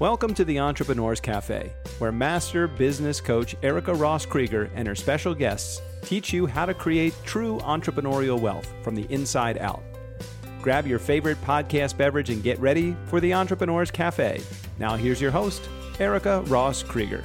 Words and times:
Welcome 0.00 0.32
to 0.34 0.44
the 0.44 0.60
Entrepreneurs 0.60 1.18
Cafe, 1.18 1.72
where 1.98 2.12
master 2.12 2.68
business 2.68 3.20
coach 3.20 3.56
Erica 3.64 3.92
Ross 3.92 4.24
Krieger 4.24 4.70
and 4.76 4.86
her 4.86 4.94
special 4.94 5.34
guests 5.34 5.82
teach 6.02 6.32
you 6.32 6.46
how 6.46 6.66
to 6.66 6.72
create 6.72 7.14
true 7.24 7.58
entrepreneurial 7.62 8.38
wealth 8.38 8.72
from 8.84 8.94
the 8.94 9.12
inside 9.12 9.58
out. 9.58 9.82
Grab 10.62 10.86
your 10.86 11.00
favorite 11.00 11.42
podcast 11.42 11.96
beverage 11.96 12.30
and 12.30 12.44
get 12.44 12.60
ready 12.60 12.96
for 13.06 13.18
the 13.18 13.34
Entrepreneurs 13.34 13.90
Cafe. 13.90 14.40
Now, 14.78 14.94
here's 14.94 15.20
your 15.20 15.32
host, 15.32 15.68
Erica 15.98 16.42
Ross 16.42 16.84
Krieger. 16.84 17.24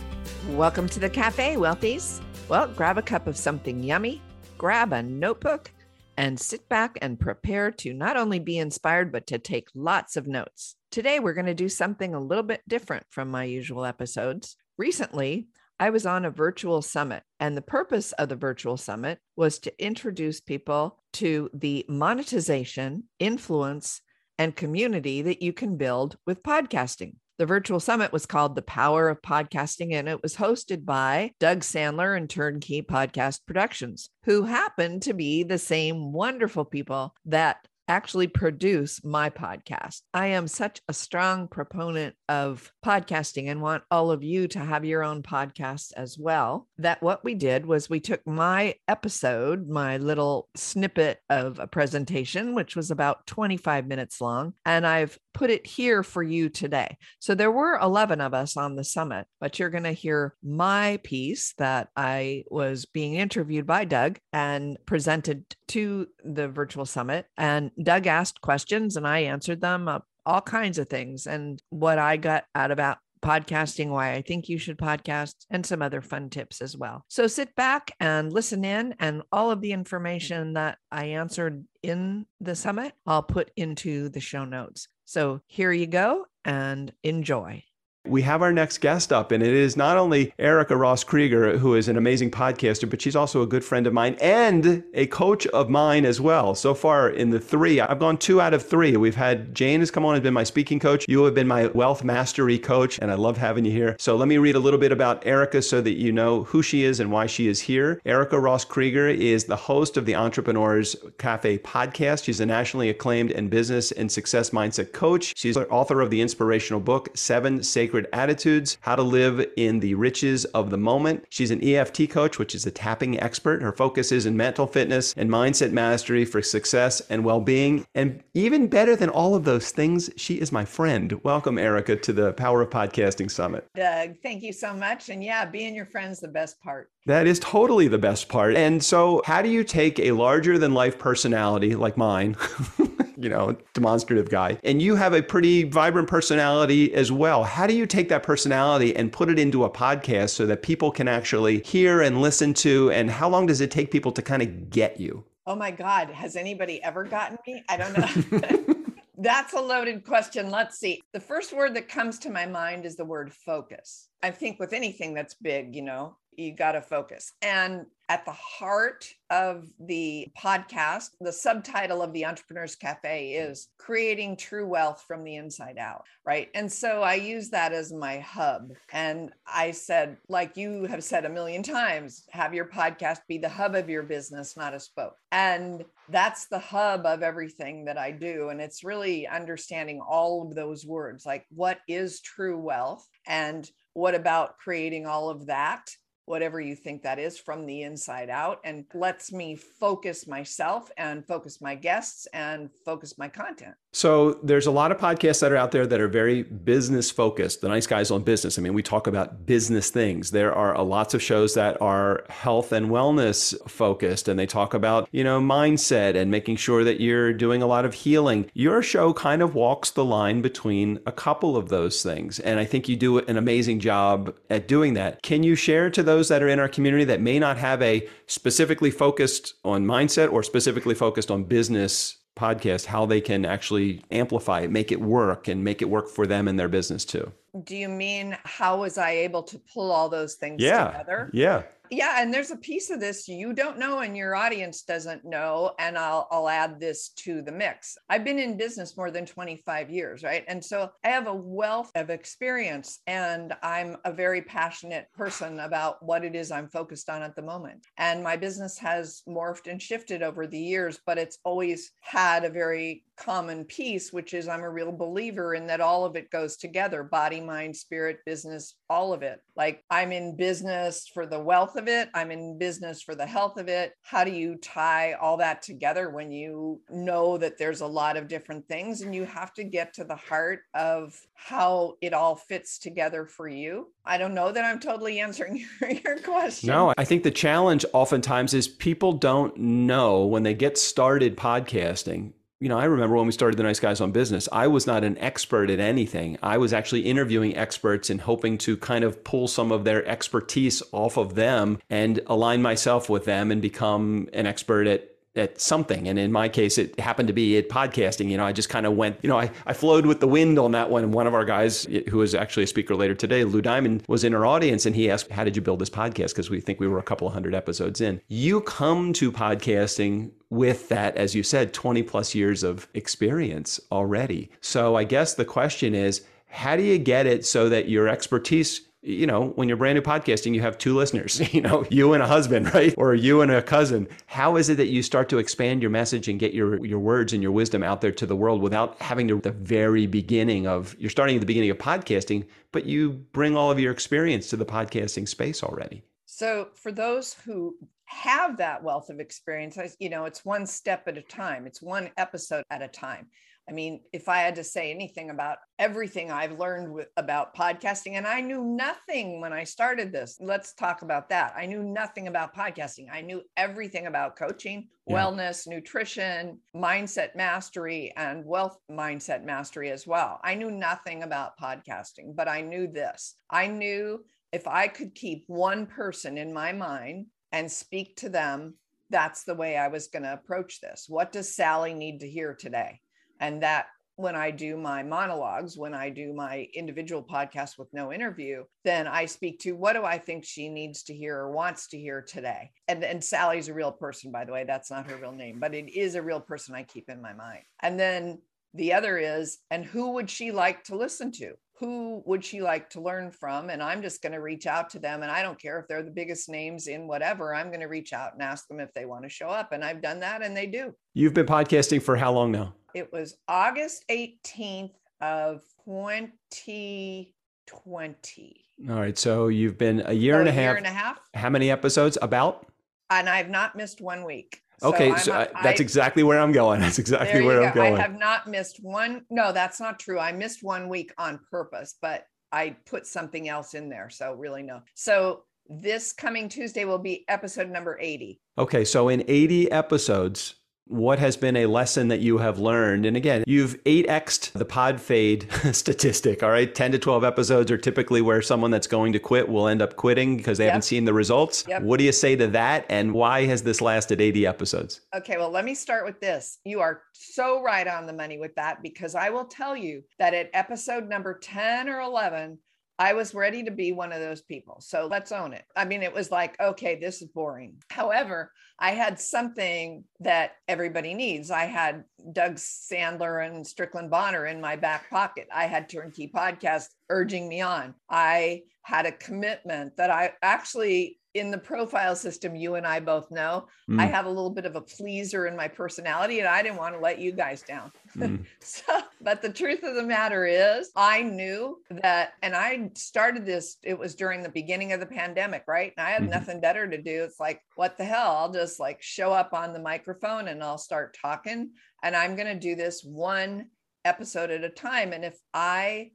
Welcome 0.49 0.89
to 0.89 0.99
the 0.99 1.11
cafe, 1.11 1.57
wealthies. 1.57 2.21
Well, 2.49 2.69
grab 2.69 2.97
a 2.97 3.03
cup 3.03 3.27
of 3.27 3.37
something 3.37 3.83
yummy, 3.83 4.19
grab 4.57 4.93
a 4.93 5.03
notebook, 5.03 5.71
and 6.17 6.39
sit 6.39 6.67
back 6.69 6.97
and 7.03 7.19
prepare 7.19 7.69
to 7.69 7.93
not 7.93 8.17
only 8.17 8.39
be 8.39 8.57
inspired, 8.57 9.11
but 9.11 9.27
to 9.27 9.37
take 9.37 9.67
lots 9.75 10.17
of 10.17 10.25
notes. 10.25 10.75
Today, 10.93 11.19
we're 11.19 11.33
going 11.33 11.47
to 11.47 11.55
do 11.55 11.69
something 11.69 12.13
a 12.13 12.19
little 12.19 12.43
bit 12.43 12.61
different 12.67 13.03
from 13.09 13.31
my 13.31 13.45
usual 13.45 13.83
episodes. 13.83 14.55
Recently, 14.77 15.47
I 15.79 15.89
was 15.89 16.05
on 16.05 16.23
a 16.23 16.29
virtual 16.29 16.83
summit, 16.83 17.23
and 17.39 17.57
the 17.57 17.63
purpose 17.63 18.11
of 18.11 18.29
the 18.29 18.35
virtual 18.35 18.77
summit 18.77 19.17
was 19.35 19.57
to 19.61 19.83
introduce 19.83 20.39
people 20.39 20.99
to 21.13 21.49
the 21.51 21.83
monetization, 21.89 23.05
influence, 23.17 24.01
and 24.37 24.55
community 24.55 25.23
that 25.23 25.41
you 25.41 25.51
can 25.51 25.77
build 25.77 26.15
with 26.27 26.43
podcasting. 26.43 27.15
The 27.39 27.47
virtual 27.47 27.79
summit 27.79 28.13
was 28.13 28.27
called 28.27 28.55
The 28.55 28.61
Power 28.61 29.09
of 29.09 29.23
Podcasting, 29.23 29.93
and 29.93 30.07
it 30.07 30.21
was 30.21 30.35
hosted 30.35 30.85
by 30.85 31.31
Doug 31.39 31.61
Sandler 31.61 32.15
and 32.15 32.29
Turnkey 32.29 32.83
Podcast 32.83 33.39
Productions, 33.47 34.09
who 34.25 34.43
happen 34.43 34.99
to 34.99 35.15
be 35.15 35.41
the 35.41 35.57
same 35.57 36.13
wonderful 36.13 36.65
people 36.65 37.15
that 37.25 37.67
actually 37.87 38.27
produce 38.27 39.03
my 39.03 39.29
podcast. 39.29 40.01
I 40.13 40.27
am 40.27 40.47
such 40.47 40.81
a 40.87 40.93
strong 40.93 41.47
proponent 41.47 42.15
of 42.29 42.71
podcasting 42.85 43.49
and 43.49 43.61
want 43.61 43.83
all 43.91 44.11
of 44.11 44.23
you 44.23 44.47
to 44.49 44.59
have 44.59 44.85
your 44.85 45.03
own 45.03 45.23
podcast 45.23 45.93
as 45.97 46.17
well. 46.17 46.67
That 46.77 47.01
what 47.01 47.23
we 47.23 47.35
did 47.35 47.65
was 47.65 47.89
we 47.89 47.99
took 47.99 48.25
my 48.25 48.75
episode, 48.87 49.67
my 49.67 49.97
little 49.97 50.49
snippet 50.55 51.19
of 51.29 51.59
a 51.59 51.67
presentation, 51.67 52.55
which 52.55 52.75
was 52.75 52.91
about 52.91 53.25
25 53.27 53.87
minutes 53.87 54.21
long, 54.21 54.53
and 54.65 54.85
I've 54.85 55.17
put 55.33 55.49
it 55.49 55.65
here 55.65 56.03
for 56.03 56.21
you 56.21 56.49
today. 56.49 56.97
So 57.19 57.35
there 57.35 57.51
were 57.51 57.79
11 57.79 58.21
of 58.21 58.33
us 58.33 58.55
on 58.55 58.75
the 58.75 58.83
summit, 58.83 59.25
but 59.41 59.59
you're 59.59 59.69
going 59.69 59.83
to 59.83 59.91
hear 59.91 60.35
my 60.43 60.99
piece 61.03 61.53
that 61.57 61.89
I 61.95 62.43
was 62.49 62.85
being 62.85 63.15
interviewed 63.15 63.65
by 63.65 63.85
Doug 63.85 64.19
and 64.31 64.77
presented 64.85 65.43
to 65.73 66.07
the 66.23 66.47
virtual 66.47 66.85
summit. 66.85 67.25
And 67.37 67.71
Doug 67.81 68.07
asked 68.07 68.41
questions 68.41 68.97
and 68.97 69.07
I 69.07 69.19
answered 69.19 69.61
them, 69.61 69.87
uh, 69.87 69.99
all 70.25 70.41
kinds 70.41 70.77
of 70.77 70.87
things. 70.87 71.27
And 71.27 71.61
what 71.69 71.99
I 71.99 72.17
got 72.17 72.45
out 72.55 72.71
about 72.71 72.97
podcasting, 73.23 73.89
why 73.89 74.13
I 74.13 74.21
think 74.21 74.49
you 74.49 74.57
should 74.57 74.77
podcast, 74.77 75.33
and 75.49 75.65
some 75.65 75.81
other 75.81 76.01
fun 76.01 76.29
tips 76.29 76.61
as 76.61 76.77
well. 76.77 77.05
So 77.07 77.25
sit 77.27 77.55
back 77.55 77.91
and 77.99 78.31
listen 78.31 78.65
in, 78.65 78.95
and 78.99 79.23
all 79.31 79.49
of 79.49 79.61
the 79.61 79.71
information 79.71 80.53
that 80.53 80.77
I 80.91 81.05
answered 81.05 81.65
in 81.81 82.25
the 82.41 82.55
summit, 82.55 82.93
I'll 83.07 83.23
put 83.23 83.51
into 83.55 84.09
the 84.09 84.19
show 84.19 84.43
notes. 84.45 84.87
So 85.05 85.41
here 85.47 85.71
you 85.71 85.87
go 85.87 86.25
and 86.43 86.91
enjoy. 87.03 87.63
We 88.05 88.21
have 88.23 88.41
our 88.41 88.51
next 88.51 88.79
guest 88.79 89.13
up, 89.13 89.31
and 89.31 89.41
it 89.41 89.53
is 89.53 89.77
not 89.77 89.95
only 89.95 90.33
Erica 90.37 90.75
Ross 90.75 91.05
Krieger, 91.05 91.57
who 91.57 91.75
is 91.75 91.87
an 91.87 91.95
amazing 91.95 92.31
podcaster, 92.31 92.89
but 92.89 93.01
she's 93.01 93.15
also 93.15 93.41
a 93.41 93.47
good 93.47 93.63
friend 93.63 93.87
of 93.87 93.93
mine 93.93 94.17
and 94.19 94.83
a 94.93 95.07
coach 95.07 95.47
of 95.47 95.69
mine 95.69 96.05
as 96.05 96.19
well. 96.19 96.53
So 96.53 96.73
far 96.73 97.09
in 97.09 97.29
the 97.29 97.39
three, 97.39 97.79
I've 97.79 97.99
gone 97.99 98.17
two 98.17 98.41
out 98.41 98.53
of 98.53 98.61
three. 98.67 98.97
We've 98.97 99.15
had 99.15 99.55
Jane 99.55 99.79
has 99.79 99.89
come 99.89 100.03
on 100.03 100.15
and 100.15 100.21
been 100.21 100.33
my 100.33 100.43
speaking 100.43 100.81
coach. 100.81 101.05
You 101.07 101.23
have 101.23 101.33
been 101.33 101.47
my 101.47 101.67
wealth 101.67 102.03
mastery 102.03 102.59
coach, 102.59 102.99
and 102.99 103.09
I 103.09 103.15
love 103.15 103.37
having 103.37 103.63
you 103.63 103.71
here. 103.71 103.95
So 103.99 104.17
let 104.17 104.27
me 104.27 104.37
read 104.37 104.57
a 104.57 104.59
little 104.59 104.79
bit 104.81 104.91
about 104.91 105.25
Erica 105.25 105.61
so 105.61 105.79
that 105.79 105.93
you 105.93 106.11
know 106.11 106.43
who 106.43 106.61
she 106.61 106.83
is 106.83 106.99
and 106.99 107.09
why 107.09 107.25
she 107.25 107.47
is 107.47 107.61
here. 107.61 108.01
Erica 108.05 108.37
Ross 108.37 108.65
Krieger 108.65 109.07
is 109.07 109.45
the 109.45 109.55
host 109.55 109.95
of 109.95 110.05
the 110.05 110.15
Entrepreneurs 110.15 110.97
Cafe 111.19 111.59
podcast. 111.59 112.25
She's 112.25 112.41
a 112.41 112.45
nationally 112.45 112.89
acclaimed 112.89 113.31
and 113.31 113.49
business 113.49 113.93
and 113.93 114.11
success 114.11 114.49
mindset 114.49 114.91
coach. 114.91 115.33
She's 115.37 115.55
the 115.55 115.69
author 115.69 116.01
of 116.01 116.09
the 116.09 116.19
inspirational 116.19 116.81
book, 116.81 117.07
Seven 117.15 117.63
Sacred 117.63 117.92
Sacred 117.93 118.09
Attitudes 118.11 118.79
How 118.81 118.95
to 118.95 119.03
Live 119.03 119.45
in 119.55 119.79
the 119.79 119.93
Riches 119.93 120.45
of 120.45 120.71
the 120.71 120.79
Moment. 120.79 121.25
She's 121.29 121.51
an 121.51 121.63
EFT 121.63 122.09
coach, 122.09 122.39
which 122.39 122.55
is 122.55 122.65
a 122.65 122.71
tapping 122.71 123.19
expert. 123.19 123.61
Her 123.61 123.71
focus 123.71 124.11
is 124.11 124.25
in 124.25 124.35
mental 124.35 124.65
fitness 124.65 125.13
and 125.15 125.29
mindset 125.29 125.73
mastery 125.73 126.25
for 126.25 126.41
success 126.41 127.03
and 127.11 127.23
well 127.23 127.39
being. 127.39 127.85
And 127.93 128.23
even 128.33 128.65
better 128.65 128.95
than 128.95 129.09
all 129.09 129.35
of 129.35 129.43
those 129.43 129.69
things, 129.69 130.09
she 130.15 130.39
is 130.39 130.51
my 130.51 130.65
friend. 130.65 131.23
Welcome, 131.23 131.59
Erica, 131.59 131.95
to 131.97 132.11
the 132.11 132.33
Power 132.33 132.63
of 132.63 132.71
Podcasting 132.71 133.29
Summit. 133.29 133.67
Doug, 133.75 134.15
thank 134.23 134.41
you 134.41 134.53
so 134.53 134.73
much. 134.73 135.09
And 135.09 135.23
yeah, 135.23 135.45
being 135.45 135.75
your 135.75 135.85
friend's 135.85 136.19
the 136.19 136.27
best 136.27 136.59
part. 136.63 136.89
That 137.05 137.27
is 137.27 137.39
totally 137.39 137.89
the 137.89 137.97
best 137.97 138.29
part. 138.29 138.55
And 138.55 138.81
so, 138.81 139.21
how 139.25 139.41
do 139.41 139.49
you 139.49 139.65
take 139.65 139.99
a 139.99 140.13
larger 140.13 140.57
than 140.57 140.73
life 140.73 140.97
personality 140.97 141.75
like 141.75 141.97
mine? 141.97 142.37
you 143.17 143.29
know, 143.29 143.57
demonstrative 143.73 144.29
guy. 144.29 144.57
And 144.63 144.81
you 144.81 144.95
have 144.95 145.13
a 145.13 145.21
pretty 145.21 145.63
vibrant 145.63 146.07
personality 146.07 146.93
as 146.93 147.11
well. 147.11 147.43
How 147.43 147.67
do 147.67 147.73
you 147.73 147.85
take 147.85 148.09
that 148.09 148.23
personality 148.23 148.95
and 148.95 149.11
put 149.11 149.29
it 149.29 149.37
into 149.37 149.65
a 149.65 149.69
podcast 149.69 150.29
so 150.29 150.45
that 150.45 150.61
people 150.61 150.91
can 150.91 151.07
actually 151.07 151.61
hear 151.63 152.01
and 152.01 152.21
listen 152.21 152.53
to? 152.55 152.89
And 152.91 153.11
how 153.11 153.27
long 153.27 153.47
does 153.47 153.59
it 153.59 153.69
take 153.71 153.91
people 153.91 154.11
to 154.13 154.21
kind 154.21 154.41
of 154.41 154.69
get 154.69 154.99
you? 154.99 155.25
Oh 155.45 155.55
my 155.55 155.71
God. 155.71 156.09
Has 156.09 156.35
anybody 156.37 156.81
ever 156.83 157.03
gotten 157.03 157.37
me? 157.45 157.63
I 157.67 157.77
don't 157.77 157.97
know. 157.97 158.75
That's 159.23 159.53
a 159.53 159.61
loaded 159.61 160.03
question. 160.03 160.51
Let's 160.51 160.77
see. 160.77 161.01
The 161.13 161.19
first 161.21 161.53
word 161.53 161.75
that 161.75 161.87
comes 161.87 162.19
to 162.19 162.29
my 162.29 162.45
mind 162.45 162.85
is 162.85 162.97
the 162.97 163.05
word 163.05 163.31
focus. 163.31 164.09
I 164.21 164.31
think 164.31 164.59
with 164.59 164.73
anything 164.73 165.13
that's 165.13 165.33
big, 165.33 165.73
you 165.73 165.81
know, 165.81 166.17
you 166.35 166.53
got 166.53 166.73
to 166.73 166.81
focus. 166.81 167.31
And 167.41 167.85
at 168.09 168.25
the 168.25 168.31
heart 168.31 169.07
of 169.29 169.67
the 169.79 170.27
podcast, 170.37 171.11
the 171.21 171.31
subtitle 171.31 172.01
of 172.01 172.11
the 172.11 172.25
Entrepreneurs 172.25 172.75
Cafe 172.75 173.31
is 173.31 173.69
Creating 173.77 174.35
True 174.35 174.67
Wealth 174.67 175.03
from 175.07 175.23
the 175.23 175.37
Inside 175.37 175.77
Out, 175.77 176.03
right? 176.25 176.49
And 176.53 176.71
so 176.71 177.01
I 177.01 177.15
use 177.15 177.49
that 177.51 177.71
as 177.71 177.93
my 177.93 178.19
hub. 178.19 178.73
And 178.91 179.31
I 179.47 179.71
said, 179.71 180.17
like 180.27 180.57
you 180.57 180.83
have 180.85 181.03
said 181.03 181.25
a 181.25 181.29
million 181.29 181.63
times, 181.63 182.25
have 182.31 182.53
your 182.53 182.65
podcast 182.65 183.19
be 183.27 183.37
the 183.37 183.47
hub 183.47 183.73
of 183.73 183.89
your 183.89 184.03
business, 184.03 184.57
not 184.57 184.73
a 184.73 184.79
spoke. 184.79 185.15
And 185.31 185.85
that's 186.09 186.47
the 186.47 186.59
hub 186.59 187.05
of 187.05 187.23
everything 187.23 187.85
that 187.85 187.97
I 187.97 188.11
do. 188.11 188.49
And 188.49 188.59
it's 188.59 188.83
really 188.83 189.27
understanding 189.27 190.01
all 190.01 190.45
of 190.45 190.55
those 190.55 190.85
words 190.85 191.25
like 191.25 191.45
what 191.49 191.79
is 191.87 192.21
true 192.21 192.59
wealth 192.59 193.07
and 193.27 193.69
what 193.93 194.15
about 194.15 194.57
creating 194.57 195.05
all 195.05 195.29
of 195.29 195.45
that 195.47 195.89
whatever 196.25 196.61
you 196.61 196.75
think 196.75 197.03
that 197.03 197.19
is 197.19 197.37
from 197.37 197.65
the 197.65 197.81
inside 197.81 198.29
out 198.29 198.59
and 198.63 198.85
lets 198.93 199.31
me 199.31 199.55
focus 199.55 200.27
myself 200.27 200.89
and 200.97 201.25
focus 201.25 201.61
my 201.61 201.75
guests 201.75 202.27
and 202.33 202.69
focus 202.85 203.17
my 203.17 203.27
content. 203.27 203.75
So 203.95 204.39
there's 204.41 204.65
a 204.65 204.71
lot 204.71 204.91
of 204.91 204.97
podcasts 204.97 205.41
that 205.41 205.51
are 205.51 205.55
out 205.55 205.71
there 205.71 205.85
that 205.85 206.01
are 206.01 206.07
very 206.07 206.41
business 206.41 207.11
focused. 207.11 207.61
The 207.61 207.69
nice 207.69 207.85
guys 207.85 208.09
on 208.09 208.23
business. 208.23 208.57
I 208.57 208.61
mean, 208.63 208.73
we 208.73 208.81
talk 208.81 209.05
about 209.05 209.45
business 209.45 209.91
things. 209.91 210.31
There 210.31 210.51
are 210.51 210.83
lots 210.83 211.13
of 211.13 211.21
shows 211.21 211.53
that 211.53 211.79
are 211.79 212.25
health 212.27 212.71
and 212.71 212.89
wellness 212.89 213.55
focused 213.69 214.27
and 214.27 214.39
they 214.39 214.47
talk 214.47 214.73
about, 214.73 215.07
you 215.11 215.23
know, 215.23 215.39
mindset 215.39 216.15
and 216.15 216.31
making 216.31 216.55
sure 216.55 216.83
that 216.83 216.99
you're 216.99 217.33
doing 217.33 217.61
a 217.61 217.67
lot 217.67 217.85
of 217.85 217.93
healing. 217.93 218.49
Your 218.55 218.81
show 218.81 219.13
kind 219.13 219.43
of 219.43 219.53
walks 219.53 219.91
the 219.91 220.03
line 220.03 220.41
between 220.41 220.99
a 221.05 221.11
couple 221.11 221.55
of 221.55 221.69
those 221.69 222.01
things. 222.01 222.39
And 222.39 222.59
I 222.59 222.65
think 222.65 222.89
you 222.89 222.95
do 222.95 223.19
an 223.19 223.37
amazing 223.37 223.79
job 223.79 224.35
at 224.49 224.67
doing 224.67 224.95
that. 224.95 225.21
Can 225.21 225.43
you 225.43 225.53
share 225.55 225.91
to 225.91 226.01
those 226.01 226.29
that 226.29 226.41
are 226.41 226.49
in 226.49 226.59
our 226.59 226.67
community 226.67 227.03
that 227.05 227.21
may 227.21 227.37
not 227.37 227.57
have 227.57 227.79
a 227.83 228.09
specifically 228.25 228.89
focused 228.89 229.53
on 229.63 229.85
mindset 229.85 230.31
or 230.31 230.41
specifically 230.41 230.95
focused 230.95 231.29
on 231.29 231.43
business 231.43 232.17
podcast 232.35 232.85
how 232.85 233.05
they 233.05 233.21
can 233.21 233.45
actually 233.45 234.03
amplify 234.11 234.61
it, 234.61 234.71
make 234.71 234.91
it 234.91 235.01
work, 235.01 235.47
and 235.47 235.63
make 235.63 235.81
it 235.81 235.89
work 235.89 236.09
for 236.09 236.25
them 236.25 236.47
and 236.47 236.59
their 236.59 236.69
business 236.69 237.05
too. 237.05 237.31
Do 237.63 237.75
you 237.75 237.87
mean 237.87 238.37
how 238.43 238.79
was 238.79 238.97
I 238.97 239.11
able 239.11 239.43
to 239.43 239.59
pull 239.59 239.91
all 239.91 240.09
those 240.09 240.35
things 240.35 240.61
yeah, 240.61 240.87
together? 240.87 241.29
Yeah 241.33 241.63
yeah 241.89 242.21
and 242.21 242.33
there's 242.33 242.51
a 242.51 242.57
piece 242.57 242.89
of 242.89 242.99
this 242.99 243.27
you 243.27 243.53
don't 243.53 243.77
know 243.77 243.99
and 243.99 244.15
your 244.15 244.35
audience 244.35 244.83
doesn't 244.83 245.25
know 245.25 245.73
and 245.79 245.97
I'll, 245.97 246.27
I'll 246.31 246.49
add 246.49 246.79
this 246.79 247.09
to 247.17 247.41
the 247.41 247.51
mix. 247.51 247.97
I've 248.09 248.23
been 248.23 248.39
in 248.39 248.57
business 248.57 248.95
more 248.95 249.11
than 249.11 249.25
25 249.25 249.89
years 249.89 250.23
right? 250.23 250.43
And 250.47 250.63
so 250.63 250.89
i 251.03 251.09
have 251.09 251.27
a 251.27 251.33
wealth 251.33 251.91
of 251.95 252.09
experience 252.09 252.99
and 253.07 253.53
i'm 253.61 253.97
a 254.05 254.13
very 254.13 254.41
passionate 254.41 255.07
person 255.13 255.59
about 255.59 256.03
what 256.03 256.23
it 256.23 256.35
is 256.35 256.51
i'm 256.51 256.69
focused 256.69 257.09
on 257.09 257.21
at 257.21 257.35
the 257.35 257.41
moment. 257.41 257.85
And 257.97 258.23
my 258.23 258.37
business 258.37 258.77
has 258.79 259.21
morphed 259.27 259.69
and 259.69 259.81
shifted 259.81 260.23
over 260.23 260.47
the 260.47 260.59
years 260.59 260.99
but 261.05 261.17
it's 261.17 261.39
always 261.43 261.91
had 262.01 262.45
a 262.45 262.49
very 262.49 263.03
common 263.17 263.63
piece 263.65 264.11
which 264.11 264.33
is 264.33 264.47
i'm 264.47 264.61
a 264.61 264.69
real 264.69 264.91
believer 264.91 265.53
in 265.53 265.67
that 265.67 265.81
all 265.81 266.03
of 266.05 266.15
it 266.15 266.31
goes 266.31 266.57
together 266.57 267.03
body 267.03 267.41
mind, 267.41 267.75
spirit, 267.75 268.19
business, 268.25 268.75
all 268.93 269.11
of 269.11 269.23
it. 269.23 269.41
Like 269.55 269.83
I'm 269.89 270.11
in 270.11 270.35
business 270.35 271.09
for 271.11 271.25
the 271.25 271.39
wealth 271.39 271.75
of 271.77 271.87
it, 271.87 272.09
I'm 272.13 272.29
in 272.29 272.59
business 272.59 273.01
for 273.01 273.15
the 273.15 273.25
health 273.25 273.57
of 273.57 273.67
it. 273.67 273.93
How 274.03 274.23
do 274.23 274.29
you 274.29 274.55
tie 274.57 275.13
all 275.13 275.37
that 275.37 275.63
together 275.63 276.11
when 276.11 276.31
you 276.31 276.79
know 276.91 277.39
that 277.39 277.57
there's 277.57 277.81
a 277.81 277.87
lot 277.87 278.17
of 278.17 278.27
different 278.27 278.67
things 278.67 279.01
and 279.01 279.15
you 279.15 279.25
have 279.25 279.51
to 279.55 279.63
get 279.63 279.95
to 279.95 280.03
the 280.03 280.15
heart 280.15 280.59
of 280.75 281.19
how 281.33 281.95
it 282.01 282.13
all 282.13 282.35
fits 282.35 282.77
together 282.77 283.25
for 283.25 283.47
you? 283.47 283.91
I 284.05 284.19
don't 284.19 284.35
know 284.35 284.51
that 284.51 284.63
I'm 284.63 284.79
totally 284.79 285.19
answering 285.27 285.65
your, 286.05 286.19
question. 286.19 286.67
No, 286.67 286.93
I 286.95 287.03
think 287.03 287.23
the 287.23 287.31
challenge 287.31 287.83
oftentimes 287.93 288.53
is 288.53 288.67
people 288.67 289.13
don't 289.13 289.57
know 289.57 290.23
when 290.25 290.43
they 290.43 290.53
get 290.53 290.77
started 290.77 291.35
podcasting 291.35 292.33
you 292.63 292.69
know, 292.69 292.79
I 292.79 292.85
remember 292.85 293.17
when 293.17 293.25
we 293.25 293.33
started 293.33 293.57
the 293.57 293.63
Nice 293.63 293.81
Guys 293.81 293.99
on 293.99 294.13
Business, 294.13 294.47
I 294.49 294.67
was 294.67 294.87
not 294.87 295.03
an 295.03 295.17
expert 295.17 295.69
at 295.69 295.81
anything. 295.81 296.37
I 296.41 296.57
was 296.57 296.71
actually 296.71 297.01
interviewing 297.01 297.57
experts 297.57 298.09
and 298.09 298.21
hoping 298.21 298.57
to 298.59 298.77
kind 298.77 299.03
of 299.03 299.21
pull 299.25 299.49
some 299.49 299.73
of 299.73 299.83
their 299.83 300.05
expertise 300.07 300.81
off 300.93 301.17
of 301.17 301.35
them 301.35 301.79
and 301.89 302.21
align 302.25 302.61
myself 302.61 303.09
with 303.09 303.25
them 303.25 303.51
and 303.51 303.61
become 303.61 304.29
an 304.31 304.45
expert 304.45 304.87
at 304.87 305.09
at 305.35 305.59
something. 305.59 306.07
And 306.07 306.19
in 306.19 306.31
my 306.31 306.47
case, 306.47 306.77
it 306.77 306.99
happened 306.99 307.27
to 307.27 307.33
be 307.33 307.57
at 307.57 307.67
podcasting. 307.67 308.29
You 308.29 308.37
know, 308.37 308.45
I 308.45 308.51
just 308.51 308.69
kind 308.69 308.85
of 308.85 308.93
went, 308.93 309.17
you 309.23 309.29
know, 309.29 309.39
I, 309.39 309.49
I 309.65 309.73
flowed 309.73 310.05
with 310.05 310.19
the 310.19 310.27
wind 310.27 310.59
on 310.59 310.73
that 310.73 310.91
one. 310.91 311.03
And 311.03 311.13
one 311.13 311.25
of 311.25 311.33
our 311.33 311.43
guys, 311.43 311.85
who 312.09 312.21
is 312.21 312.35
actually 312.35 312.63
a 312.63 312.67
speaker 312.67 312.95
later 312.95 313.15
today, 313.15 313.43
Lou 313.43 313.61
Diamond, 313.61 314.03
was 314.07 314.23
in 314.23 314.35
our 314.35 314.45
audience 314.45 314.85
and 314.85 314.95
he 314.95 315.09
asked, 315.09 315.31
How 315.31 315.43
did 315.43 315.55
you 315.55 315.61
build 315.61 315.79
this 315.79 315.89
podcast? 315.89 316.29
Because 316.29 316.49
we 316.49 316.61
think 316.61 316.79
we 316.79 316.87
were 316.87 316.99
a 316.99 317.03
couple 317.03 317.27
of 317.27 317.33
hundred 317.33 317.55
episodes 317.55 317.99
in. 317.99 318.21
You 318.27 318.61
come 318.61 319.11
to 319.13 319.31
podcasting 319.31 320.31
with 320.53 320.89
that, 320.89 321.17
as 321.17 321.35
you 321.35 321.43
said, 321.43 321.73
20 321.73 322.03
plus 322.03 322.35
years 322.35 322.63
of 322.63 322.87
experience 322.93 323.79
already. 323.91 324.51
So 324.61 324.95
I 324.95 325.03
guess 325.03 325.33
the 325.33 325.45
question 325.45 325.95
is, 325.95 326.23
how 326.47 326.75
do 326.75 326.83
you 326.83 326.97
get 326.97 327.25
it 327.25 327.45
so 327.45 327.69
that 327.69 327.89
your 327.89 328.07
expertise 328.07 328.81
you 329.05 329.27
know, 329.27 329.49
when 329.55 329.67
you're 329.67 329.77
brand 329.77 329.97
new 329.97 330.01
podcasting, 330.01 330.55
you 330.55 330.61
have 330.61 330.77
two 330.77 330.95
listeners, 330.95 331.41
you 331.53 331.61
know, 331.61 331.85
you 331.89 332.13
and 332.13 332.23
a 332.23 332.27
husband, 332.27 332.73
right? 332.73 332.95
Or 332.97 333.13
you 333.13 333.41
and 333.41 333.51
a 333.51 333.61
cousin. 333.61 334.07
How 334.27 334.55
is 334.55 334.69
it 334.69 334.75
that 334.75 334.87
you 334.87 335.03
start 335.03 335.27
to 335.29 335.39
expand 335.39 335.81
your 335.81 335.91
message 335.91 336.29
and 336.29 336.39
get 336.39 336.53
your 336.53 336.83
your 336.85 336.99
words 336.99 337.33
and 337.33 337.43
your 337.43 337.51
wisdom 337.51 337.83
out 337.83 338.01
there 338.01 338.13
to 338.13 338.25
the 338.25 338.35
world 338.35 338.61
without 338.61 338.99
having 339.01 339.27
to 339.27 339.39
the 339.39 339.51
very 339.51 340.07
beginning 340.07 340.67
of 340.67 340.95
you're 340.97 341.09
starting 341.09 341.35
at 341.35 341.41
the 341.41 341.45
beginning 341.45 341.69
of 341.69 341.77
podcasting, 341.77 342.45
but 342.71 342.85
you 342.85 343.11
bring 343.33 343.57
all 343.57 343.69
of 343.69 343.79
your 343.79 343.91
experience 343.91 344.49
to 344.49 344.55
the 344.55 344.65
podcasting 344.65 345.27
space 345.27 345.63
already? 345.63 346.03
So 346.25 346.69
for 346.73 346.91
those 346.91 347.33
who 347.45 347.75
have 348.13 348.57
that 348.57 348.83
wealth 348.83 349.09
of 349.09 349.19
experience, 349.19 349.77
you 349.99 350.09
know, 350.09 350.25
it's 350.25 350.45
one 350.45 350.65
step 350.65 351.07
at 351.07 351.17
a 351.17 351.21
time. 351.21 351.65
It's 351.65 351.81
one 351.81 352.11
episode 352.17 352.63
at 352.69 352.81
a 352.81 352.87
time. 352.87 353.27
I 353.67 353.71
mean, 353.71 354.01
if 354.11 354.27
I 354.27 354.39
had 354.39 354.55
to 354.55 354.63
say 354.63 354.91
anything 354.91 355.29
about 355.29 355.57
everything 355.79 356.29
I've 356.29 356.59
learned 356.59 356.91
with, 356.91 357.07
about 357.15 357.55
podcasting, 357.55 358.13
and 358.13 358.27
I 358.27 358.41
knew 358.41 358.63
nothing 358.63 359.39
when 359.39 359.53
I 359.53 359.63
started 359.63 360.11
this, 360.11 360.37
let's 360.41 360.73
talk 360.73 361.01
about 361.01 361.29
that. 361.29 361.53
I 361.55 361.65
knew 361.65 361.81
nothing 361.81 362.27
about 362.27 362.53
podcasting. 362.53 363.07
I 363.11 363.21
knew 363.21 363.41
everything 363.55 364.07
about 364.07 364.35
coaching, 364.35 364.89
yeah. 365.07 365.15
wellness, 365.15 365.65
nutrition, 365.65 366.59
mindset 366.75 367.35
mastery, 367.35 368.11
and 368.17 368.45
wealth 368.45 368.77
mindset 368.91 369.45
mastery 369.45 369.91
as 369.91 370.05
well. 370.05 370.41
I 370.43 370.55
knew 370.55 370.69
nothing 370.69 371.23
about 371.23 371.57
podcasting, 371.57 372.35
but 372.35 372.49
I 372.49 372.61
knew 372.61 372.87
this. 372.87 373.35
I 373.49 373.67
knew 373.67 374.25
if 374.51 374.67
I 374.67 374.87
could 374.87 375.15
keep 375.15 375.45
one 375.47 375.85
person 375.85 376.37
in 376.37 376.53
my 376.53 376.73
mind 376.73 377.27
and 377.53 377.71
speak 377.71 378.17
to 378.17 378.27
them, 378.27 378.73
that's 379.09 379.45
the 379.45 379.55
way 379.55 379.77
I 379.77 379.87
was 379.87 380.07
going 380.07 380.23
to 380.23 380.33
approach 380.33 380.81
this. 380.81 381.05
What 381.07 381.31
does 381.31 381.55
Sally 381.55 381.93
need 381.93 382.19
to 382.19 382.29
hear 382.29 382.53
today? 382.53 382.99
and 383.43 383.61
that 383.61 383.87
when 384.15 384.35
I 384.35 384.51
do 384.51 384.77
my 384.77 385.03
monologues, 385.03 385.75
when 385.75 385.93
I 385.93 386.09
do 386.09 386.33
my 386.33 386.67
individual 386.73 387.21
podcast 387.21 387.77
with 387.77 387.91
no 387.93 388.13
interview, 388.13 388.63
then 388.85 389.05
I 389.05 389.25
speak 389.25 389.59
to 389.61 389.73
what 389.73 389.93
do 389.93 390.05
I 390.05 390.17
think 390.17 390.45
she 390.45 390.69
needs 390.69 391.03
to 391.03 391.13
hear 391.13 391.39
or 391.39 391.51
wants 391.51 391.87
to 391.89 391.97
hear 391.97 392.21
today. 392.21 392.71
And, 392.87 393.03
and 393.03 393.23
Sally's 393.23 393.67
a 393.67 393.73
real 393.73 393.91
person, 393.91 394.31
by 394.31 394.45
the 394.45 394.53
way. 394.53 394.63
That's 394.65 394.91
not 394.91 395.09
her 395.09 395.17
real 395.17 395.31
name, 395.33 395.59
but 395.59 395.73
it 395.73 395.91
is 395.91 396.15
a 396.15 396.21
real 396.21 396.39
person 396.39 396.73
I 396.73 396.83
keep 396.83 397.09
in 397.09 397.21
my 397.21 397.33
mind. 397.33 397.63
And 397.81 397.99
then 397.99 398.39
the 398.75 398.93
other 398.93 399.17
is, 399.17 399.57
and 399.71 399.83
who 399.83 400.13
would 400.13 400.29
she 400.29 400.51
like 400.51 400.83
to 400.85 400.95
listen 400.95 401.31
to? 401.33 401.53
Who 401.83 402.23
would 402.25 402.45
she 402.45 402.61
like 402.61 402.89
to 402.91 403.01
learn 403.01 403.29
from? 403.29 403.69
And 403.69 403.83
I'm 403.83 404.01
just 404.01 404.21
going 404.21 404.31
to 404.31 404.39
reach 404.39 404.67
out 404.67 404.89
to 404.91 404.99
them. 404.99 405.21
And 405.21 405.29
I 405.29 405.43
don't 405.43 405.59
care 405.59 405.77
if 405.81 405.87
they're 405.89 406.01
the 406.01 406.11
biggest 406.11 406.47
names 406.47 406.87
in 406.87 407.09
whatever, 407.09 407.53
I'm 407.53 407.67
going 407.67 407.81
to 407.81 407.87
reach 407.87 408.13
out 408.13 408.31
and 408.31 408.41
ask 408.41 408.69
them 408.69 408.79
if 408.79 408.93
they 408.93 409.03
want 409.03 409.23
to 409.23 409.29
show 409.29 409.49
up. 409.49 409.73
And 409.73 409.83
I've 409.83 410.01
done 410.01 410.21
that 410.21 410.41
and 410.41 410.55
they 410.55 410.65
do. 410.65 410.95
You've 411.13 411.33
been 411.33 411.45
podcasting 411.45 412.01
for 412.01 412.15
how 412.15 412.31
long 412.31 412.53
now? 412.53 412.73
It 412.93 413.11
was 413.11 413.35
August 413.49 414.05
18th 414.09 414.93
of 415.19 415.59
2020. 415.83 418.65
All 418.89 418.95
right. 418.95 419.17
So 419.17 419.49
you've 419.49 419.77
been 419.77 420.03
a 420.05 420.13
year, 420.13 420.37
oh, 420.37 420.39
and, 420.39 420.47
a, 420.47 420.51
a 420.51 420.53
half. 420.53 420.61
year 420.61 420.75
and 420.77 420.87
a 420.87 420.89
half. 420.89 421.19
How 421.33 421.49
many 421.49 421.69
episodes? 421.69 422.17
About? 422.21 422.65
And 423.09 423.27
I've 423.27 423.49
not 423.49 423.75
missed 423.75 423.99
one 423.99 424.23
week. 424.23 424.62
Okay, 424.83 425.09
so, 425.11 425.17
so 425.17 425.47
that's 425.63 425.79
I, 425.79 425.83
exactly 425.83 426.23
where 426.23 426.39
I'm 426.39 426.51
going. 426.51 426.81
That's 426.81 426.99
exactly 426.99 427.41
where 427.41 427.63
I'm 427.63 427.73
going. 427.73 427.95
I 427.95 428.01
have 428.01 428.17
not 428.17 428.47
missed 428.47 428.79
one. 428.81 429.25
No, 429.29 429.51
that's 429.51 429.79
not 429.79 429.99
true. 429.99 430.19
I 430.19 430.31
missed 430.31 430.63
one 430.63 430.89
week 430.89 431.13
on 431.17 431.39
purpose, 431.49 431.95
but 432.01 432.25
I 432.51 432.75
put 432.85 433.07
something 433.07 433.49
else 433.49 433.73
in 433.73 433.89
there. 433.89 434.09
So 434.09 434.33
really 434.33 434.63
no. 434.63 434.81
So 434.93 435.43
this 435.67 436.13
coming 436.13 436.49
Tuesday 436.49 436.85
will 436.85 436.99
be 436.99 437.25
episode 437.27 437.69
number 437.69 437.97
80. 437.99 438.39
Okay, 438.57 438.85
so 438.85 439.09
in 439.09 439.23
80 439.27 439.71
episodes, 439.71 440.55
what 440.85 441.19
has 441.19 441.37
been 441.37 441.55
a 441.55 441.65
lesson 441.65 442.09
that 442.09 442.19
you 442.19 442.37
have 442.39 442.59
learned? 442.59 443.05
And 443.05 443.15
again, 443.15 443.43
you've 443.47 443.81
8xed 443.83 444.51
the 444.51 444.65
pod 444.65 444.99
fade 444.99 445.47
statistic, 445.71 446.43
all 446.43 446.49
right? 446.49 446.73
10 446.73 446.91
to 446.93 446.99
12 446.99 447.23
episodes 447.23 447.71
are 447.71 447.77
typically 447.77 448.21
where 448.21 448.41
someone 448.41 448.71
that's 448.71 448.87
going 448.87 449.13
to 449.13 449.19
quit 449.19 449.47
will 449.47 449.67
end 449.67 449.81
up 449.81 449.95
quitting 449.95 450.37
because 450.37 450.57
they 450.57 450.65
yep. 450.65 450.73
haven't 450.73 450.83
seen 450.83 451.05
the 451.05 451.13
results. 451.13 451.63
Yep. 451.67 451.83
What 451.83 451.99
do 451.99 452.03
you 452.03 452.11
say 452.11 452.35
to 452.35 452.47
that? 452.47 452.85
And 452.89 453.13
why 453.13 453.45
has 453.45 453.63
this 453.63 453.81
lasted 453.81 454.19
80 454.21 454.45
episodes? 454.45 455.01
Okay, 455.15 455.37
well, 455.37 455.51
let 455.51 455.65
me 455.65 455.73
start 455.75 456.05
with 456.05 456.19
this. 456.19 456.59
You 456.65 456.81
are 456.81 457.03
so 457.13 457.61
right 457.61 457.87
on 457.87 458.05
the 458.05 458.13
money 458.13 458.37
with 458.37 458.53
that 458.55 458.83
because 458.83 459.15
I 459.15 459.29
will 459.29 459.45
tell 459.45 459.77
you 459.77 460.03
that 460.19 460.33
at 460.33 460.49
episode 460.53 461.07
number 461.07 461.39
10 461.39 461.87
or 461.89 462.01
11, 462.01 462.57
I 462.99 463.13
was 463.13 463.33
ready 463.33 463.63
to 463.63 463.71
be 463.71 463.91
one 463.91 464.11
of 464.13 464.19
those 464.19 464.41
people. 464.41 464.77
So 464.79 465.07
let's 465.09 465.31
own 465.31 465.53
it. 465.53 465.65
I 465.75 465.85
mean, 465.85 466.03
it 466.03 466.13
was 466.13 466.31
like, 466.31 466.59
okay, 466.59 466.99
this 466.99 467.21
is 467.21 467.27
boring. 467.29 467.77
However, 467.89 468.51
I 468.79 468.91
had 468.91 469.19
something 469.19 470.03
that 470.19 470.53
everybody 470.67 471.13
needs. 471.13 471.49
I 471.49 471.65
had 471.65 472.03
Doug 472.31 472.55
Sandler 472.55 473.45
and 473.45 473.65
Strickland 473.65 474.11
Bonner 474.11 474.45
in 474.45 474.61
my 474.61 474.75
back 474.75 475.09
pocket. 475.09 475.47
I 475.53 475.65
had 475.65 475.89
Turnkey 475.89 476.31
Podcast 476.33 476.87
urging 477.09 477.47
me 477.49 477.61
on. 477.61 477.95
I 478.09 478.61
had 478.83 479.05
a 479.05 479.11
commitment 479.11 479.97
that 479.97 480.11
I 480.11 480.33
actually 480.41 481.19
in 481.33 481.49
the 481.49 481.57
profile 481.57 482.15
system, 482.15 482.55
you 482.55 482.75
and 482.75 482.85
I 482.85 482.99
both 482.99 483.31
know, 483.31 483.67
mm. 483.89 483.99
I 483.99 484.05
have 484.05 484.27
a 484.27 484.29
little 484.29 484.51
bit 484.51 484.65
of 484.65 484.75
a 484.75 484.81
pleaser 484.81 485.47
in 485.47 485.55
my 485.55 485.67
personality, 485.67 486.39
and 486.39 486.47
I 486.47 486.61
didn't 486.61 486.77
want 486.77 486.93
to 486.93 487.01
let 487.01 487.19
you 487.19 487.31
guys 487.31 487.63
down. 487.63 487.91
Mm. 488.15 488.45
so, 488.59 488.83
but 489.19 489.41
the 489.41 489.51
truth 489.51 489.83
of 489.83 489.95
the 489.95 490.03
matter 490.03 490.45
is, 490.45 490.91
I 490.95 491.23
knew 491.23 491.81
that, 491.89 492.33
and 492.43 492.55
I 492.55 492.91
started 492.93 493.45
this, 493.45 493.77
it 493.83 493.97
was 493.97 494.13
during 494.13 494.43
the 494.43 494.49
beginning 494.49 494.93
of 494.93 494.99
the 494.99 495.07
pandemic, 495.07 495.63
right? 495.67 495.91
And 495.97 496.05
I 496.05 496.11
had 496.11 496.21
mm-hmm. 496.21 496.31
nothing 496.31 496.61
better 496.61 496.87
to 496.87 497.01
do. 497.01 497.23
It's 497.23 497.39
like, 497.39 497.61
what 497.75 497.97
the 497.97 498.05
hell? 498.05 498.31
I'll 498.31 498.51
just 498.51 498.79
like 498.79 499.01
show 499.01 499.33
up 499.33 499.53
on 499.53 499.73
the 499.73 499.79
microphone 499.79 500.47
and 500.49 500.63
I'll 500.63 500.77
start 500.77 501.17
talking. 501.19 501.71
And 502.03 502.15
I'm 502.15 502.35
going 502.35 502.47
to 502.47 502.59
do 502.59 502.75
this 502.75 503.03
one 503.03 503.67
episode 504.05 504.51
at 504.51 504.63
a 504.63 504.69
time. 504.69 505.13
And 505.13 505.25
if 505.25 505.37
I 505.53 506.11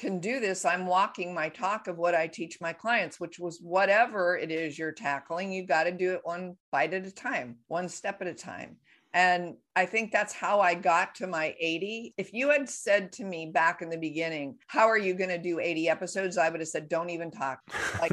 can 0.00 0.18
do 0.18 0.40
this, 0.40 0.64
I'm 0.64 0.86
walking 0.86 1.34
my 1.34 1.50
talk 1.50 1.86
of 1.86 1.98
what 1.98 2.14
I 2.14 2.26
teach 2.26 2.60
my 2.60 2.72
clients, 2.72 3.20
which 3.20 3.38
was 3.38 3.60
whatever 3.60 4.36
it 4.36 4.50
is 4.50 4.78
you're 4.78 4.92
tackling, 4.92 5.52
you 5.52 5.66
got 5.66 5.84
to 5.84 5.92
do 5.92 6.14
it 6.14 6.22
one 6.24 6.56
bite 6.72 6.94
at 6.94 7.06
a 7.06 7.10
time, 7.10 7.56
one 7.68 7.88
step 7.88 8.22
at 8.22 8.26
a 8.26 8.34
time. 8.34 8.78
And 9.12 9.56
I 9.74 9.86
think 9.86 10.12
that's 10.12 10.32
how 10.32 10.60
I 10.60 10.74
got 10.74 11.16
to 11.16 11.26
my 11.26 11.54
80. 11.58 12.14
If 12.16 12.32
you 12.32 12.50
had 12.50 12.68
said 12.68 13.12
to 13.14 13.24
me 13.24 13.50
back 13.52 13.82
in 13.82 13.90
the 13.90 13.98
beginning, 13.98 14.56
How 14.68 14.88
are 14.88 14.98
you 14.98 15.14
going 15.14 15.30
to 15.30 15.38
do 15.38 15.58
80 15.58 15.88
episodes? 15.88 16.38
I 16.38 16.48
would 16.48 16.60
have 16.60 16.68
said, 16.68 16.88
Don't 16.88 17.10
even 17.10 17.30
talk. 17.30 17.58
Like 18.00 18.12